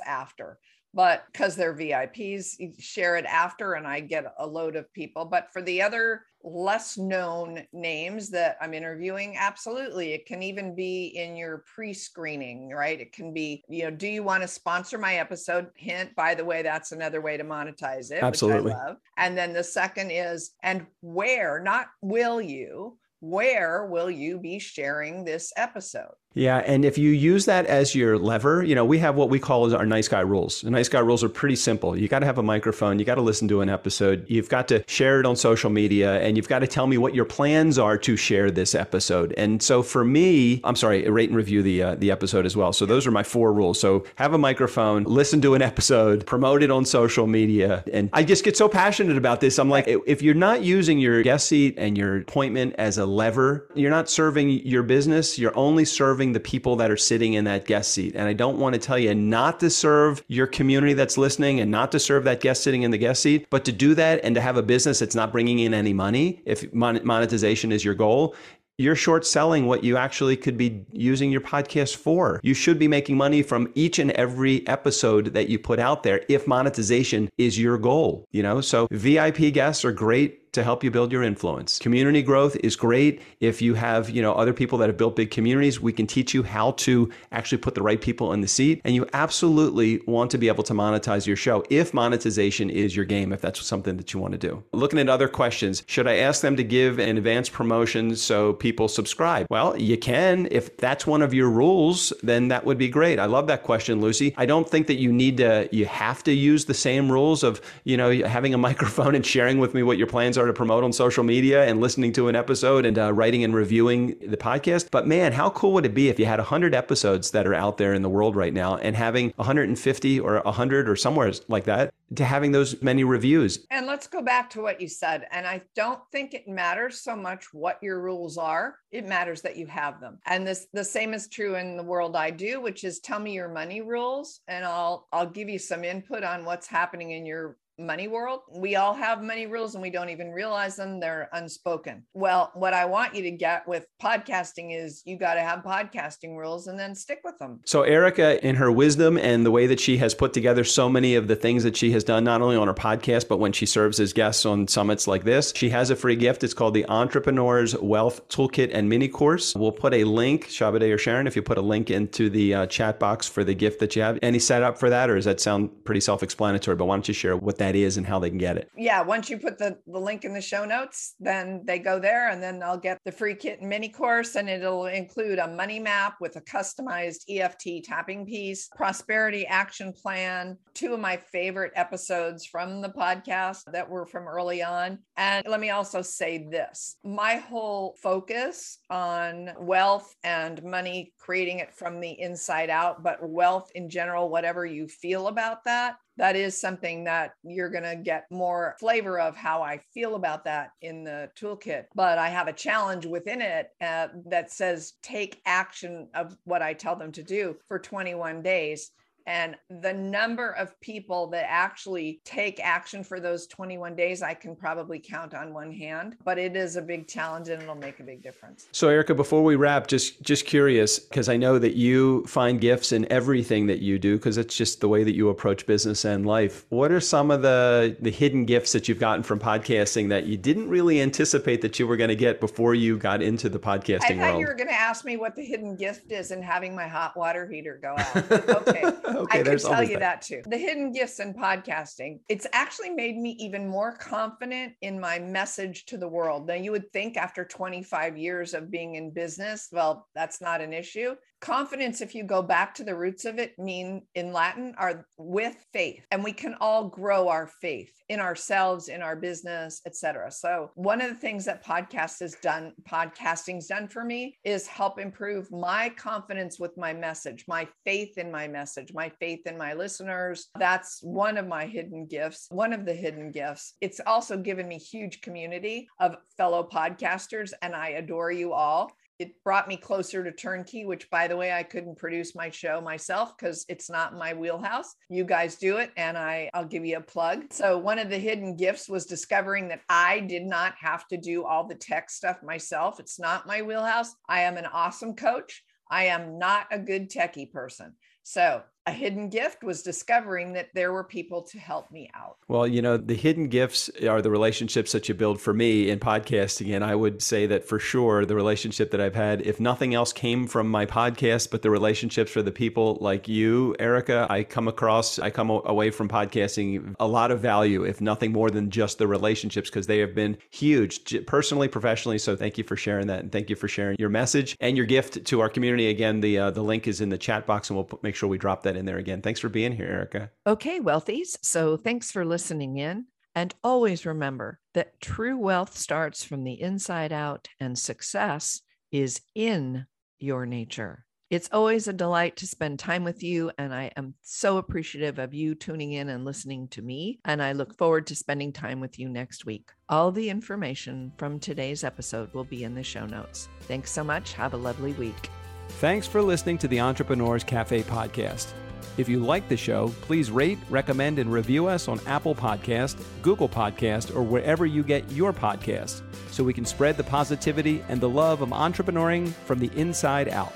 after 0.02 0.58
but 0.93 1.24
because 1.32 1.56
they're 1.56 1.76
VIPs, 1.76 2.80
share 2.80 3.15
it 3.15 3.26
after 3.26 3.74
and 3.74 3.88
I 3.88 4.00
get 4.00 4.32
a 4.38 4.46
load 4.46 4.76
of 4.76 4.91
people. 4.93 5.26
But 5.26 5.48
for 5.52 5.62
the 5.62 5.82
other 5.82 6.22
less 6.43 6.97
known 6.97 7.65
names 7.71 8.29
that 8.29 8.58
I'm 8.62 8.73
interviewing? 8.73 9.36
Absolutely. 9.38 10.13
It 10.13 10.25
can 10.25 10.43
even 10.43 10.75
be 10.75 11.08
in 11.08 11.36
your 11.36 11.63
pre 11.73 11.93
screening, 11.93 12.69
right? 12.69 12.99
It 12.99 13.13
can 13.13 13.34
be, 13.34 13.63
you 13.67 13.84
know, 13.84 13.91
do 13.91 14.08
you 14.08 14.23
want 14.23 14.41
to 14.43 14.47
sponsor 14.47 14.97
my 14.97 15.15
episode? 15.15 15.69
Hint, 15.75 16.15
by 16.15 16.36
the 16.36 16.45
way, 16.45 16.62
that's 16.62 16.91
another 16.91 17.21
way 17.21 17.38
to 17.38 17.43
monetize 17.43 18.12
it. 18.12 18.23
Absolutely. 18.23 18.73
And 19.17 19.38
then 19.38 19.53
the 19.53 19.63
second 19.63 20.12
is, 20.12 20.51
and 20.62 20.86
where, 21.01 21.62
not 21.62 21.88
will 22.01 22.41
you, 22.41 22.97
where 23.19 23.86
will 23.86 24.12
you 24.12 24.38
be 24.38 24.60
sharing 24.60 25.23
this 25.23 25.53
episode? 25.56 26.13
Yeah, 26.36 26.58
and 26.58 26.84
if 26.84 26.98
you 26.98 27.12
use 27.12 27.46
that 27.46 27.67
as 27.67 27.93
your 27.93 28.17
lever, 28.17 28.63
you 28.63 28.74
know, 28.74 28.86
we 28.86 28.98
have 29.00 29.15
what 29.15 29.30
we 29.30 29.39
call 29.39 29.74
our 29.76 29.86
nice 29.86 30.08
guy 30.08 30.22
rules. 30.22 30.62
The 30.62 30.72
nice 30.72 30.89
guy 30.89 31.00
rules 31.00 31.24
are 31.24 31.30
pretty 31.30 31.56
simple. 31.56 31.96
You 31.96 32.08
got 32.08 32.19
to 32.19 32.26
have 32.26 32.38
a 32.39 32.43
microphone, 32.43 32.98
you 32.98 33.06
got 33.06 33.15
to 33.15 33.22
listen 33.22 33.48
to 33.50 33.62
an 33.62 33.69
episode, 33.69 34.26
you've 34.28 34.50
got 34.50 34.67
to 34.69 34.84
share 34.88 35.19
it 35.19 35.26
on 35.26 35.36
social 35.36 35.69
media, 35.69 36.19
and 36.22 36.36
you've 36.36 36.48
got 36.48 36.60
to 36.60 36.67
tell 36.67 36.88
me 36.88 36.98
what 36.98 37.13
your 37.13 37.26
plans 37.26 37.78
are 37.78 37.98
to 38.00 38.15
share 38.17 38.50
this 38.50 38.74
episode. 38.74 39.34
And 39.38 39.62
so 39.62 39.84
for 39.84 40.04
me, 40.04 40.60
I'm 40.63 40.76
sorry, 40.76 41.08
rate 41.10 41.30
and 41.30 41.38
review 41.38 41.62
the 41.62 41.84
uh, 41.84 41.96
the 41.96 42.10
episode 42.10 42.46
as 42.46 42.58
well. 42.58 42.74
So 42.74 42.86
those 42.86 43.06
are 43.06 43.12
my 43.12 43.24
four 43.24 43.54
rules. 43.54 43.80
So 43.80 44.04
have 44.15 44.34
a 44.34 44.38
microphone, 44.38 45.04
listen 45.04 45.41
to 45.41 45.54
an 45.54 45.62
episode, 45.62 46.26
promote 46.26 46.63
it 46.63 46.72
on 46.72 46.86
social 46.86 47.28
media, 47.28 47.84
and 47.93 48.10
I 48.12 48.24
just 48.24 48.43
get 48.43 48.58
so 48.58 48.67
passionate 48.67 49.17
about 49.17 49.39
this. 49.39 49.60
I'm 49.60 49.69
like, 49.69 49.86
if 49.88 50.22
you're 50.22 50.34
not 50.34 50.63
using 50.63 50.98
your 50.98 51.22
guest 51.22 51.48
seat 51.48 51.76
and 51.78 51.98
your 51.98 52.17
appointment 52.17 52.76
as 52.78 52.98
a 52.98 53.06
lever, 53.06 53.67
you're 53.76 53.91
not 53.91 54.10
serving 54.10 54.50
your 54.50 54.84
business. 54.84 55.38
You're 55.38 55.56
only 55.58 55.86
serving 55.86 56.22
serving 56.23 56.33
the 56.33 56.39
people 56.39 56.77
that 56.77 56.89
are 56.89 56.97
sitting 56.97 57.33
in 57.33 57.43
that 57.43 57.65
guest 57.65 57.91
seat. 57.91 58.15
And 58.15 58.27
I 58.27 58.33
don't 58.33 58.57
want 58.57 58.75
to 58.75 58.79
tell 58.79 58.97
you 58.97 59.13
not 59.13 59.59
to 59.59 59.69
serve 59.69 60.23
your 60.29 60.47
community 60.47 60.93
that's 60.93 61.17
listening 61.17 61.59
and 61.59 61.69
not 61.69 61.91
to 61.91 61.99
serve 61.99 62.23
that 62.23 62.39
guest 62.39 62.63
sitting 62.63 62.83
in 62.83 62.91
the 62.91 62.97
guest 62.97 63.21
seat, 63.21 63.47
but 63.49 63.65
to 63.65 63.73
do 63.73 63.93
that 63.95 64.21
and 64.23 64.33
to 64.36 64.41
have 64.41 64.55
a 64.55 64.63
business 64.63 64.99
that's 64.99 65.15
not 65.15 65.33
bringing 65.33 65.59
in 65.59 65.73
any 65.73 65.91
money, 65.91 66.41
if 66.45 66.71
monetization 66.73 67.73
is 67.73 67.83
your 67.83 67.93
goal, 67.93 68.36
you're 68.77 68.95
short 68.95 69.25
selling 69.25 69.67
what 69.67 69.83
you 69.83 69.97
actually 69.97 70.38
could 70.38 70.57
be 70.57 70.86
using 70.91 71.29
your 71.29 71.41
podcast 71.41 71.95
for. 71.97 72.39
You 72.41 72.53
should 72.53 72.79
be 72.79 72.88
making 72.88 73.17
money 73.17 73.43
from 73.43 73.69
each 73.75 73.99
and 73.99 74.12
every 74.12 74.65
episode 74.67 75.33
that 75.33 75.49
you 75.49 75.59
put 75.59 75.79
out 75.79 76.03
there 76.03 76.21
if 76.29 76.47
monetization 76.47 77.29
is 77.38 77.59
your 77.59 77.77
goal, 77.77 78.25
you 78.31 78.41
know? 78.41 78.62
So 78.62 78.88
VIP 78.91 79.53
guests 79.53 79.86
are 79.86 79.91
great 79.91 80.42
to 80.54 80.63
help 80.63 80.84
you 80.84 80.92
build 80.92 81.12
your 81.12 81.24
influence. 81.24 81.80
Community 81.80 82.22
growth 82.22 82.56
is 82.63 82.76
great. 82.76 83.22
If 83.39 83.62
you 83.62 83.74
have, 83.74 84.10
you 84.10 84.22
know, 84.22 84.34
other 84.34 84.54
people 84.54 84.78
that 84.78 84.88
have 84.88 84.98
built 84.98 85.16
big 85.16 85.32
communities, 85.32 85.82
we 85.82 85.92
can 85.92 86.08
teach 86.08 86.34
you 86.34 86.44
how 86.44 86.72
to 86.72 87.10
actually 87.32 87.58
put 87.58 87.76
the 87.76 87.82
right 87.82 88.00
people 88.00 88.34
in 88.34 88.42
the 88.42 88.48
seat. 88.48 88.80
And 88.84 88.94
you 88.94 89.08
absolutely 89.13 90.02
want 90.06 90.32
to 90.32 90.38
be 90.38 90.48
able 90.48 90.63
to 90.63 90.74
monetize 90.74 91.26
your 91.26 91.36
show 91.36 91.63
if 91.70 91.94
monetization 91.94 92.70
is 92.70 92.96
your 92.96 93.06
game, 93.06 93.34
if 93.34 93.42
that's 93.42 93.66
something 93.66 93.98
that 93.98 94.13
you 94.13 94.20
want 94.20 94.34
to 94.34 94.38
do. 94.38 94.63
Looking 94.74 95.00
at 95.00 95.10
other 95.10 95.28
questions, 95.28 95.84
should 95.88 96.08
I 96.08 96.18
ask 96.18 96.42
them 96.42 96.56
to 96.56 96.63
give 96.63 97.00
an 97.00 97.18
advance 97.18 97.50
promotion 97.50 98.16
so 98.16 98.54
people 98.54 98.88
subscribe? 98.88 99.48
Well, 99.50 99.76
you 99.78 99.98
can. 99.98 100.48
If 100.52 100.78
that's 100.78 101.08
one 101.08 101.24
of 101.24 101.34
your 101.34 101.50
rules, 101.50 102.13
then 102.22 102.50
that 102.50 102.63
would 102.63 102.78
be 102.78 102.89
great. 102.89 103.18
I 103.18 103.26
love 103.26 103.48
that 103.48 103.63
question, 103.63 104.02
Lucy. 104.02 104.36
I 104.38 104.46
don't 104.46 104.70
think 104.70 104.86
that 104.88 104.96
you 104.96 105.12
need 105.12 105.38
to, 105.38 105.68
you 105.72 105.88
have 105.88 106.24
to 106.24 106.32
use 106.32 106.66
the 106.66 106.74
same 106.76 107.12
rules 107.12 107.44
of, 107.44 107.60
you 107.86 107.98
know, 107.98 108.12
having 108.24 108.54
a 108.54 108.58
microphone 108.63 109.16
and 109.16 109.26
sharing 109.26 109.58
with 109.58 109.74
me 109.74 109.82
what 109.82 109.98
your 109.98 110.08
plans 110.08 110.38
are 110.38 110.42
to 110.45 110.53
promote 110.53 110.84
on 110.84 110.93
social 110.93 111.23
media 111.23 111.65
and 111.65 111.79
listening 111.79 112.13
to 112.13 112.27
an 112.27 112.36
episode 112.36 112.86
and 112.86 112.97
uh, 112.97 113.13
writing 113.13 113.43
and 113.43 113.53
reviewing 113.53 114.15
the 114.19 114.38
podcast. 114.38 114.89
But 114.91 115.08
man, 115.08 115.34
how 115.34 115.49
cool 115.49 115.73
would 115.73 115.86
it 115.86 115.93
be 115.93 116.10
if 116.10 116.19
you 116.19 116.25
had 116.25 116.39
100 116.39 116.73
episodes 116.73 117.32
that 117.32 117.47
are 117.47 117.53
out 117.53 117.77
there 117.77 117.93
in 117.93 118.01
the 118.01 118.10
world 118.10 118.36
right 118.36 118.53
now 118.53 118.77
and 118.77 118.95
having 118.95 119.34
150 119.36 120.19
or 120.19 120.39
100 120.41 120.89
or 120.89 120.95
somewhere 120.95 121.32
like 121.47 121.65
that 121.65 121.93
to 122.15 122.25
having 122.25 122.51
those 122.51 122.82
many 122.82 123.03
reviews? 123.03 123.65
And 123.71 123.88
let's 123.88 124.08
go 124.08 124.21
back 124.21 124.49
to 124.51 124.62
what 124.62 124.82
you 124.82 124.88
said. 124.88 125.27
And 125.32 125.47
I 125.47 125.62
don't 125.75 126.01
think 126.12 126.34
it 126.34 126.47
matters 126.47 126.99
so 126.99 127.15
much 127.15 127.53
what 127.53 127.79
your 127.82 128.01
rules 128.01 128.38
are. 128.38 128.75
It 128.91 129.06
matters 129.06 129.41
that 129.41 129.58
you 129.58 129.67
have 129.67 129.99
them. 129.99 130.19
And 130.25 130.45
this 130.45 130.67
the 130.73 130.84
same 130.84 131.13
is 131.13 131.27
true 131.27 131.56
in 131.56 131.77
the 131.77 131.84
world 131.84 132.15
I 132.15 132.29
do, 132.29 132.62
which 132.62 132.84
is 132.84 132.99
tell 132.99 133.19
me 133.19 133.34
your 133.34 133.49
money 133.49 133.82
rules 133.82 134.41
and 134.47 134.65
I'll 134.65 135.08
I'll 135.12 135.29
give 135.29 135.49
you 135.49 135.60
some 135.60 135.84
input 135.84 136.23
on 136.23 136.45
what's 136.45 136.67
happening 136.67 137.12
in 137.12 137.25
your 137.25 137.58
money 137.77 138.07
world. 138.07 138.41
We 138.51 138.75
all 138.75 138.93
have 138.93 139.23
money 139.23 139.47
rules 139.47 139.75
and 139.75 139.81
we 139.81 139.89
don't 139.89 140.09
even 140.09 140.31
realize 140.31 140.75
them. 140.75 140.99
They're 140.99 141.29
unspoken. 141.33 142.05
Well, 142.13 142.51
what 142.53 142.73
I 142.73 142.86
want 142.86 143.15
you 143.15 143.23
to 143.23 143.31
get 143.31 143.67
with 143.67 143.88
podcasting 144.01 144.77
is 144.77 145.01
you 145.05 145.17
got 145.17 145.36
to 145.36 145.41
have 145.41 145.59
podcasting 145.59 146.38
rules 146.38 146.67
and 146.67 146.79
then 146.79 146.95
stick 146.95 147.21
with 147.23 147.38
them. 147.39 147.62
So, 147.65 147.83
Erica, 147.83 148.45
in 148.45 148.55
her 148.55 148.71
wisdom 148.71 149.17
and 149.17 149.45
the 149.45 149.51
way 149.51 149.67
that 149.67 149.79
she 149.79 149.97
has 149.97 150.13
put 150.13 150.33
together 150.33 150.63
so 150.63 150.89
many 150.89 151.15
of 151.15 151.27
the 151.27 151.36
things 151.36 151.63
that 151.63 151.75
she 151.75 151.91
has 151.91 152.03
done, 152.03 152.23
not 152.23 152.41
only 152.41 152.55
on 152.55 152.67
her 152.67 152.73
podcast, 152.73 153.27
but 153.27 153.38
when 153.38 153.51
she 153.51 153.65
serves 153.65 153.99
as 153.99 154.13
guests 154.13 154.45
on 154.45 154.67
summits 154.67 155.07
like 155.07 155.23
this, 155.23 155.53
she 155.55 155.69
has 155.69 155.89
a 155.89 155.95
free 155.95 156.15
gift. 156.15 156.43
It's 156.43 156.53
called 156.53 156.73
the 156.73 156.86
Entrepreneur's 156.86 157.75
Wealth 157.77 158.27
Toolkit 158.29 158.71
and 158.73 158.88
Mini 158.89 159.07
Course. 159.07 159.55
We'll 159.55 159.71
put 159.71 159.93
a 159.93 160.03
link, 160.03 160.47
Shabade 160.47 160.93
or 160.93 160.97
Sharon, 160.97 161.27
if 161.27 161.36
you 161.36 161.41
put 161.41 161.57
a 161.57 161.62
link 161.62 161.89
into 161.89 162.29
the 162.29 162.53
uh, 162.53 162.65
chat 162.67 162.99
box 162.99 163.27
for 163.27 163.43
the 163.43 163.53
gift 163.53 163.79
that 163.79 163.95
you 163.95 164.01
have. 164.01 164.19
Any 164.21 164.39
setup 164.39 164.77
for 164.77 164.89
that, 164.89 165.09
or 165.09 165.15
does 165.15 165.25
that 165.25 165.39
sound 165.39 165.69
pretty 165.86 166.01
self 166.01 166.23
explanatory? 166.23 166.75
But 166.75 166.86
why 166.86 166.95
don't 166.95 167.07
you 167.07 167.13
share 167.13 167.36
what 167.36 167.57
that 167.63 167.76
is 167.76 167.97
and 167.97 168.06
how 168.06 168.19
they 168.19 168.30
can 168.30 168.38
get 168.38 168.58
it. 168.58 168.69
Yeah, 168.78 169.02
once 169.02 169.30
you 169.30 169.38
put 169.38 169.58
the, 169.58 169.78
the 169.88 169.99
link 169.99 170.26
in 170.26 170.34
the 170.34 170.41
show 170.41 170.65
notes, 170.65 171.15
then 171.19 171.63
they 171.65 171.80
go 171.80 171.99
there 171.99 172.30
and 172.30 172.43
then 172.43 172.60
they'll 172.60 172.78
get 172.78 172.99
the 173.06 173.12
free 173.12 173.36
kit 173.36 173.62
and 173.62 173.69
mini 173.69 173.89
course 173.89 174.36
and 174.36 174.49
it'll 174.49 174.88
include 174.88 175.39
a 175.39 175.47
money 175.47 175.80
map 175.80 176.15
with 176.19 176.36
a 176.36 176.41
customized 176.41 177.21
EFT 177.30 177.86
tapping 177.86 178.26
piece, 178.26 178.67
prosperity 178.76 179.45
action 179.45 179.93
plan, 179.93 180.58
two 180.73 180.93
of 180.93 180.99
my 180.99 181.17
favorite 181.17 181.71
episodes 181.76 182.45
from 182.45 182.82
the 182.82 182.89
podcast 182.89 183.62
that 183.71 183.89
were 183.89 184.06
from 184.06 184.28
early 184.28 184.62
on. 184.62 184.99
And 185.15 185.45
let 185.47 185.60
me 185.60 185.69
also 185.69 186.02
say 186.02 186.45
this 186.49 186.97
my 187.04 187.36
whole 187.36 187.95
focus 188.02 188.80
on 188.89 189.52
wealth 189.58 190.13
and 190.23 190.62
money, 190.63 191.13
creating 191.17 191.60
it 191.60 191.73
from 191.73 191.99
the 191.99 192.19
inside 192.19 192.69
out, 192.69 193.04
but 193.04 193.19
wealth 193.21 193.71
in 193.76 193.89
general, 193.89 194.30
whatever 194.30 194.65
you 194.65 194.88
feel 194.88 195.28
about 195.28 195.63
that, 195.63 195.95
that 196.17 196.36
is 196.36 196.60
something 196.60 197.04
that 197.06 197.34
you're 197.43 197.69
going 197.69 197.84
to 197.84 197.95
get 197.95 198.26
more 198.30 198.76
flavor 198.80 199.19
of 199.19 199.36
how 199.36 199.62
I 199.62 199.80
feel 199.93 200.15
about 200.15 200.45
that 200.45 200.71
in 200.82 201.04
the 201.04 201.30
toolkit. 201.39 201.86
But 201.95 202.17
I 202.17 202.30
have 202.30 202.47
a 202.47 202.54
challenge 202.54 203.06
within 203.06 203.41
it 203.41 203.69
uh, 203.82 204.10
that 204.28 204.52
says 204.52 204.93
take 205.02 205.41
action 205.45 206.10
of 206.13 206.38
what 206.43 206.62
I 206.62 206.73
tell 206.73 206.95
them 206.95 207.12
to 207.13 207.23
do 207.23 207.58
for 207.67 207.80
21 207.80 208.41
days. 208.43 208.91
And 209.25 209.55
the 209.81 209.93
number 209.93 210.51
of 210.51 210.79
people 210.81 211.27
that 211.27 211.45
actually 211.47 212.21
take 212.25 212.59
action 212.59 213.03
for 213.03 213.19
those 213.19 213.47
21 213.47 213.95
days, 213.95 214.21
I 214.21 214.33
can 214.33 214.55
probably 214.55 214.99
count 214.99 215.33
on 215.33 215.53
one 215.53 215.71
hand, 215.71 216.17
but 216.25 216.38
it 216.38 216.55
is 216.55 216.75
a 216.75 216.81
big 216.81 217.07
challenge 217.07 217.49
and 217.49 217.62
it'll 217.62 217.75
make 217.75 217.99
a 217.99 218.03
big 218.03 218.21
difference. 218.21 218.67
So 218.71 218.89
Erica, 218.89 219.15
before 219.15 219.43
we 219.43 219.55
wrap, 219.55 219.88
just 219.88 220.21
just 220.21 220.45
curious, 220.45 220.99
because 220.99 221.29
I 221.29 221.38
know 221.38 221.57
that 221.59 221.75
you 221.75 222.25
find 222.25 222.59
gifts 222.59 222.91
in 222.91 223.09
everything 223.12 223.67
that 223.67 223.79
you 223.79 223.97
do, 223.97 224.17
because 224.17 224.38
it's 224.38 224.55
just 224.55 224.81
the 224.81 224.89
way 224.89 225.03
that 225.03 225.15
you 225.15 225.29
approach 225.29 225.65
business 225.65 226.05
and 226.05 226.25
life. 226.25 226.65
What 226.69 226.91
are 226.91 226.99
some 226.99 227.31
of 227.31 227.41
the 227.41 227.95
the 227.99 228.12
hidden 228.12 228.45
gifts 228.45 228.73
that 228.73 228.88
you've 228.88 228.99
gotten 228.99 229.23
from 229.23 229.39
podcasting 229.39 230.09
that 230.09 230.25
you 230.25 230.38
didn't 230.38 230.69
really 230.69 231.01
anticipate 231.01 231.62
that 231.62 231.79
you 231.79 231.88
were 231.88 231.97
going 231.97 232.09
to 232.09 232.15
get 232.15 232.39
before 232.39 232.75
you 232.75 232.97
got 232.97 233.21
into 233.21 233.49
the 233.49 233.59
podcasting 233.59 234.01
I 234.03 234.17
thought 234.17 234.17
world? 234.17 234.39
you 234.41 234.47
were 234.47 234.55
going 234.55 234.69
to 234.69 234.73
ask 234.73 235.05
me 235.05 235.17
what 235.17 235.36
the 235.36 235.43
hidden 235.43 235.75
gift 235.75 236.12
is 236.12 236.31
in 236.31 236.41
having 236.41 236.75
my 236.75 236.88
hot 236.88 237.15
water 237.15 237.47
heater 237.47 237.79
go 237.81 237.95
out. 237.97 238.31
okay. 238.67 238.83
okay, 239.23 239.39
I 239.39 239.43
can 239.43 239.58
tell 239.58 239.84
you 239.84 239.99
that. 239.99 239.99
that 239.99 240.21
too. 240.21 240.41
The 240.47 240.58
hidden 240.58 240.91
gifts 240.91 241.19
in 241.19 241.34
podcasting, 241.34 242.19
it's 242.30 242.47
actually 242.54 242.89
made 242.89 243.17
me 243.17 243.32
even 243.39 243.67
more 243.67 243.95
confident 243.95 244.73
in 244.82 244.99
my 244.99 245.19
message 245.19 245.86
to 245.86 245.97
the 245.97 246.08
world. 246.08 246.47
Now, 246.47 246.56
you 246.56 246.71
would 246.71 246.91
think 246.91 247.17
after 247.17 247.45
25 247.45 248.17
years 248.17 248.54
of 248.54 248.71
being 248.71 248.95
in 248.95 249.12
business, 249.12 249.69
well, 249.71 250.08
that's 250.15 250.41
not 250.41 250.62
an 250.62 250.73
issue 250.73 251.15
confidence 251.43 251.99
if 251.99 252.15
you 252.15 252.23
go 252.23 252.41
back 252.41 252.73
to 252.73 252.86
the 252.86 252.95
roots 252.95 253.25
of 253.25 253.38
it 253.38 253.60
mean 253.60 254.01
in 254.15 254.32
latin 254.32 254.73
are 254.77 255.06
with 255.17 255.58
faith. 255.73 256.06
And 256.10 256.23
we 256.23 256.32
can 256.32 256.56
all 256.62 256.88
grow 256.88 257.27
our 257.27 257.47
faith 257.47 257.91
in 258.08 258.21
ourselves 258.21 258.88
in 258.88 259.01
our 259.01 259.17
business 259.17 259.82
etc 259.86 260.32
so 260.32 260.71
one 260.75 261.01
of 261.01 261.10
the 261.10 261.15
things 261.15 261.43
that 261.45 261.65
podcast 261.65 262.21
has 262.21 262.36
done 262.36 262.71
podcasting's 262.89 263.67
done 263.67 263.89
for 263.89 264.06
me 264.06 264.38
is 264.45 264.67
help 264.67 264.99
improve 264.99 265.51
my 265.51 265.89
confidence 265.97 266.60
with 266.60 266.77
my 266.77 266.93
message 266.93 267.43
my 267.47 267.67
faith 267.84 268.17
in 268.17 268.32
my 268.32 268.47
message 268.47 268.93
my 268.93 269.10
faith 269.19 269.45
in 269.45 269.58
my 269.58 269.73
listeners. 269.73 270.47
That's 270.58 271.01
one 271.03 271.38
of 271.38 271.45
my 271.45 271.65
hidden 271.65 272.06
gifts 272.06 272.47
one 272.51 272.71
of 272.71 272.86
the 272.86 272.93
hidden 272.93 273.32
gifts. 273.32 273.73
It's 273.82 273.99
also 274.08 274.38
given 274.38 274.67
me 274.69 274.77
huge 274.77 275.19
community 275.19 275.89
of 275.99 276.15
fellow 276.38 276.67
podcasters 276.71 277.51
and 277.62 277.75
i 277.75 277.89
adore 277.89 278.32
you 278.32 278.53
all 278.53 278.91
it 279.19 279.43
brought 279.43 279.67
me 279.67 279.78
closer 279.78 280.23
to 280.23 280.32
turnkey 280.32 280.86
which 280.86 281.10
by 281.10 281.28
the 281.28 281.38
way 281.38 281.52
i 281.52 281.63
couldn't 281.63 281.97
produce 281.97 282.36
my 282.36 282.49
show 282.49 282.82
myself 282.82 283.38
because 283.38 283.65
it's 283.69 283.89
not 283.89 284.17
my 284.17 284.34
wheelhouse. 284.34 284.95
You 285.10 285.23
guys 285.23 285.56
do 285.56 285.78
it 285.78 285.91
and 285.97 286.17
i 286.17 286.49
i'll 286.54 286.65
give 286.65 286.86
you 286.86 286.97
a 286.97 287.02
plug. 287.02 287.52
So 287.52 287.78
one 287.78 287.99
of 287.99 288.10
the 288.10 288.17
hidden 288.17 288.56
gifts 288.56 288.89
was 288.89 289.06
discovering 289.06 289.67
that 289.69 289.82
i 289.89 290.19
did 290.19 290.43
not 290.43 290.73
have 290.80 291.08
to 291.10 291.17
do 291.17 291.45
all 291.45 291.67
the 291.67 291.76
tech 291.76 292.10
stuff 292.10 292.43
myself. 292.43 292.99
It's 292.99 293.19
not 293.19 293.47
my 293.47 293.62
wheelhouse. 293.62 294.15
I 294.28 294.41
am 294.41 294.58
an 294.58 294.65
awesome 294.65 295.15
coach. 295.15 295.63
I 295.89 296.06
am 296.06 296.39
not 296.39 296.67
a 296.71 296.80
good 296.80 297.12
techie 297.12 297.52
person. 297.52 297.93
So 298.23 298.63
a 298.86 298.91
hidden 298.91 299.30
gift 299.30 299.63
was 299.63 299.82
discovering 299.82 300.54
that 300.54 300.69
there 300.74 300.91
were 300.91 301.04
people 301.04 301.41
to 301.41 301.58
help 301.58 301.89
me 301.89 302.10
out. 302.13 302.38
Well, 302.50 302.67
you 302.67 302.82
know, 302.82 302.98
the 302.98 303.15
hidden 303.15 303.48
gifts 303.48 303.89
are 304.08 304.22
the 304.22 304.30
relationships 304.30 304.91
that 304.91 305.08
you 305.08 305.15
build 305.15 305.39
for 305.39 305.54
me 305.54 305.89
in 305.89 306.00
podcasting. 306.00 306.76
And 306.76 306.84
I 306.84 306.93
would 306.93 307.22
say 307.22 307.46
that 307.48 307.65
for 307.65 307.80
sure, 307.80 308.26
the 308.26 308.36
relationship 308.36 308.91
that 308.91 309.00
I've 309.00 309.15
had, 309.15 309.41
if 309.41 309.60
nothing 309.60 309.93
else 309.93 310.12
came 310.12 310.48
from 310.48 310.69
my 310.69 310.86
podcast, 310.86 311.50
but 311.50 311.62
the 311.62 311.69
relationships 311.69 312.32
for 312.32 312.41
the 312.41 312.52
people 312.52 312.98
like 313.00 313.28
you, 313.28 313.74
Erica, 313.80 314.28
I 314.30 314.43
come 314.43 314.67
across, 314.67 315.17
I 315.17 315.30
come 315.30 315.50
away 315.50 315.89
from 315.89 316.10
podcasting 316.10 316.96
a 317.00 317.08
lot 317.08 317.32
of 317.32 317.39
value, 317.39 317.84
if 317.84 318.02
nothing 318.02 318.34
more 318.34 318.52
than 318.52 318.69
just 318.69 318.98
the 318.98 319.08
relationships, 319.08 319.69
because 319.69 319.88
they 319.88 320.00
have 320.00 320.13
been 320.13 320.38
huge 320.50 321.26
personally, 321.26 321.69
professionally. 321.69 322.17
So 322.17 322.36
thank 322.36 322.58
you 322.58 322.65
for 322.65 322.76
sharing 322.76 323.08
that. 323.08 323.22
And 323.22 323.32
thank 323.32 323.50
you 323.50 323.56
for 323.56 323.69
sharing 323.69 323.96
your 323.98 324.10
message 324.10 324.58
and 324.60 324.76
your 324.76 324.86
gift 324.86 325.24
to 325.26 325.39
our 325.39 325.50
community. 325.50 325.88
Again, 325.88 326.19
the, 326.19 326.38
uh, 326.38 326.52
the 326.52 326.63
link 326.63 326.86
is 326.86 327.00
in 327.00 327.08
the 327.08 327.17
chat 327.17 327.46
box 327.46 327.69
and 327.69 327.78
we'll 327.78 327.88
make 328.02 328.15
sure 328.15 328.28
we 328.28 328.38
drop 328.38 328.63
that 328.63 328.72
that 328.73 328.79
in 328.79 328.86
there 328.86 328.97
again. 328.97 329.21
Thanks 329.21 329.39
for 329.39 329.49
being 329.49 329.71
here, 329.71 329.88
Erica. 329.88 330.31
Okay, 330.45 330.79
wealthies. 330.79 331.38
So 331.41 331.77
thanks 331.77 332.12
for 332.12 332.25
listening 332.25 332.77
in. 332.77 333.05
And 333.36 333.53
always 333.63 334.05
remember 334.05 334.59
that 334.73 334.99
true 335.01 335.38
wealth 335.38 335.77
starts 335.77 336.23
from 336.23 336.43
the 336.43 336.59
inside 336.62 337.12
out 337.12 337.47
and 337.59 337.77
success 337.77 338.62
is 338.91 339.21
in 339.33 339.88
your 340.19 340.45
nature. 340.45 341.05
It's 341.31 341.49
always 341.51 341.88
a 341.88 341.93
delight 341.93 342.36
to 342.38 342.47
spend 342.47 342.77
time 342.77 343.03
with 343.03 343.23
you. 343.23 343.49
And 343.57 343.73
I 343.73 343.91
am 343.97 344.13
so 344.21 344.57
appreciative 344.57 345.17
of 345.17 345.33
you 345.33 345.55
tuning 345.55 345.93
in 345.93 346.09
and 346.09 346.25
listening 346.25 346.67
to 346.69 346.83
me. 346.83 347.19
And 347.25 347.41
I 347.41 347.53
look 347.53 347.75
forward 347.75 348.05
to 348.07 348.15
spending 348.15 348.53
time 348.53 348.79
with 348.79 348.99
you 348.99 349.09
next 349.09 349.43
week. 349.43 349.71
All 349.89 350.12
the 350.12 350.29
information 350.29 351.12
from 351.17 351.39
today's 351.39 351.83
episode 351.83 352.31
will 352.36 352.43
be 352.43 352.63
in 352.63 352.75
the 352.75 352.83
show 352.83 353.07
notes. 353.07 353.49
Thanks 353.62 353.89
so 353.89 354.03
much. 354.03 354.33
Have 354.33 354.53
a 354.53 354.57
lovely 354.57 354.93
week. 354.93 355.31
Thanks 355.79 356.05
for 356.05 356.21
listening 356.21 356.59
to 356.59 356.67
the 356.67 356.79
Entrepreneurs 356.79 357.43
Cafe 357.43 357.81
podcast. 357.83 358.53
If 358.95 359.10
you 359.10 359.19
like 359.19 359.49
the 359.49 359.58
show, 359.58 359.91
please 360.01 360.29
rate, 360.29 360.60
recommend, 360.69 361.17
and 361.17 361.32
review 361.32 361.65
us 361.65 361.88
on 361.88 361.99
Apple 362.06 362.36
Podcast, 362.36 363.03
Google 363.23 363.49
Podcast, 363.49 364.15
or 364.15 364.21
wherever 364.21 364.67
you 364.67 364.84
get 364.84 365.12
your 365.12 365.34
podcasts 365.34 366.03
so 366.29 366.43
we 366.43 366.53
can 366.53 366.65
spread 366.65 366.95
the 366.95 367.03
positivity 367.03 367.84
and 367.89 367.99
the 367.99 368.10
love 368.10 368.41
of 368.41 368.49
entrepreneuring 368.49 369.29
from 369.45 369.58
the 369.58 369.71
inside 369.75 370.29
out. 370.29 370.53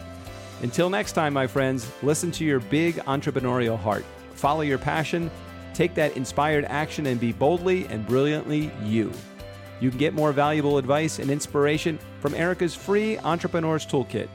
Until 0.62 0.90
next 0.90 1.14
time, 1.14 1.34
my 1.34 1.48
friends, 1.48 1.92
listen 2.04 2.32
to 2.34 2.46
your 2.46 2.60
big 2.60 2.96
entrepreneurial 3.06 3.78
heart, 3.78 4.06
follow 4.34 4.62
your 4.62 4.78
passion, 4.78 5.32
take 5.74 5.96
that 5.96 6.16
inspired 6.16 6.66
action, 6.66 7.08
and 7.08 7.20
be 7.20 7.32
boldly 7.32 7.88
and 7.88 8.06
brilliantly 8.08 8.72
you. 8.84 9.12
You 9.80 9.90
can 9.90 10.00
get 10.00 10.14
more 10.14 10.32
valuable 10.32 10.78
advice 10.78 11.18
and 11.20 11.30
inspiration 11.32 12.00
from 12.20 12.34
Erica's 12.34 12.76
free 12.76 13.18
Entrepreneurs 13.20 13.86
Toolkit 13.86 14.28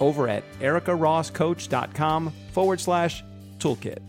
over 0.00 0.28
at 0.28 0.42
ericarosscoach.com 0.60 2.32
forward 2.52 2.80
slash 2.80 3.22
toolkit. 3.60 4.00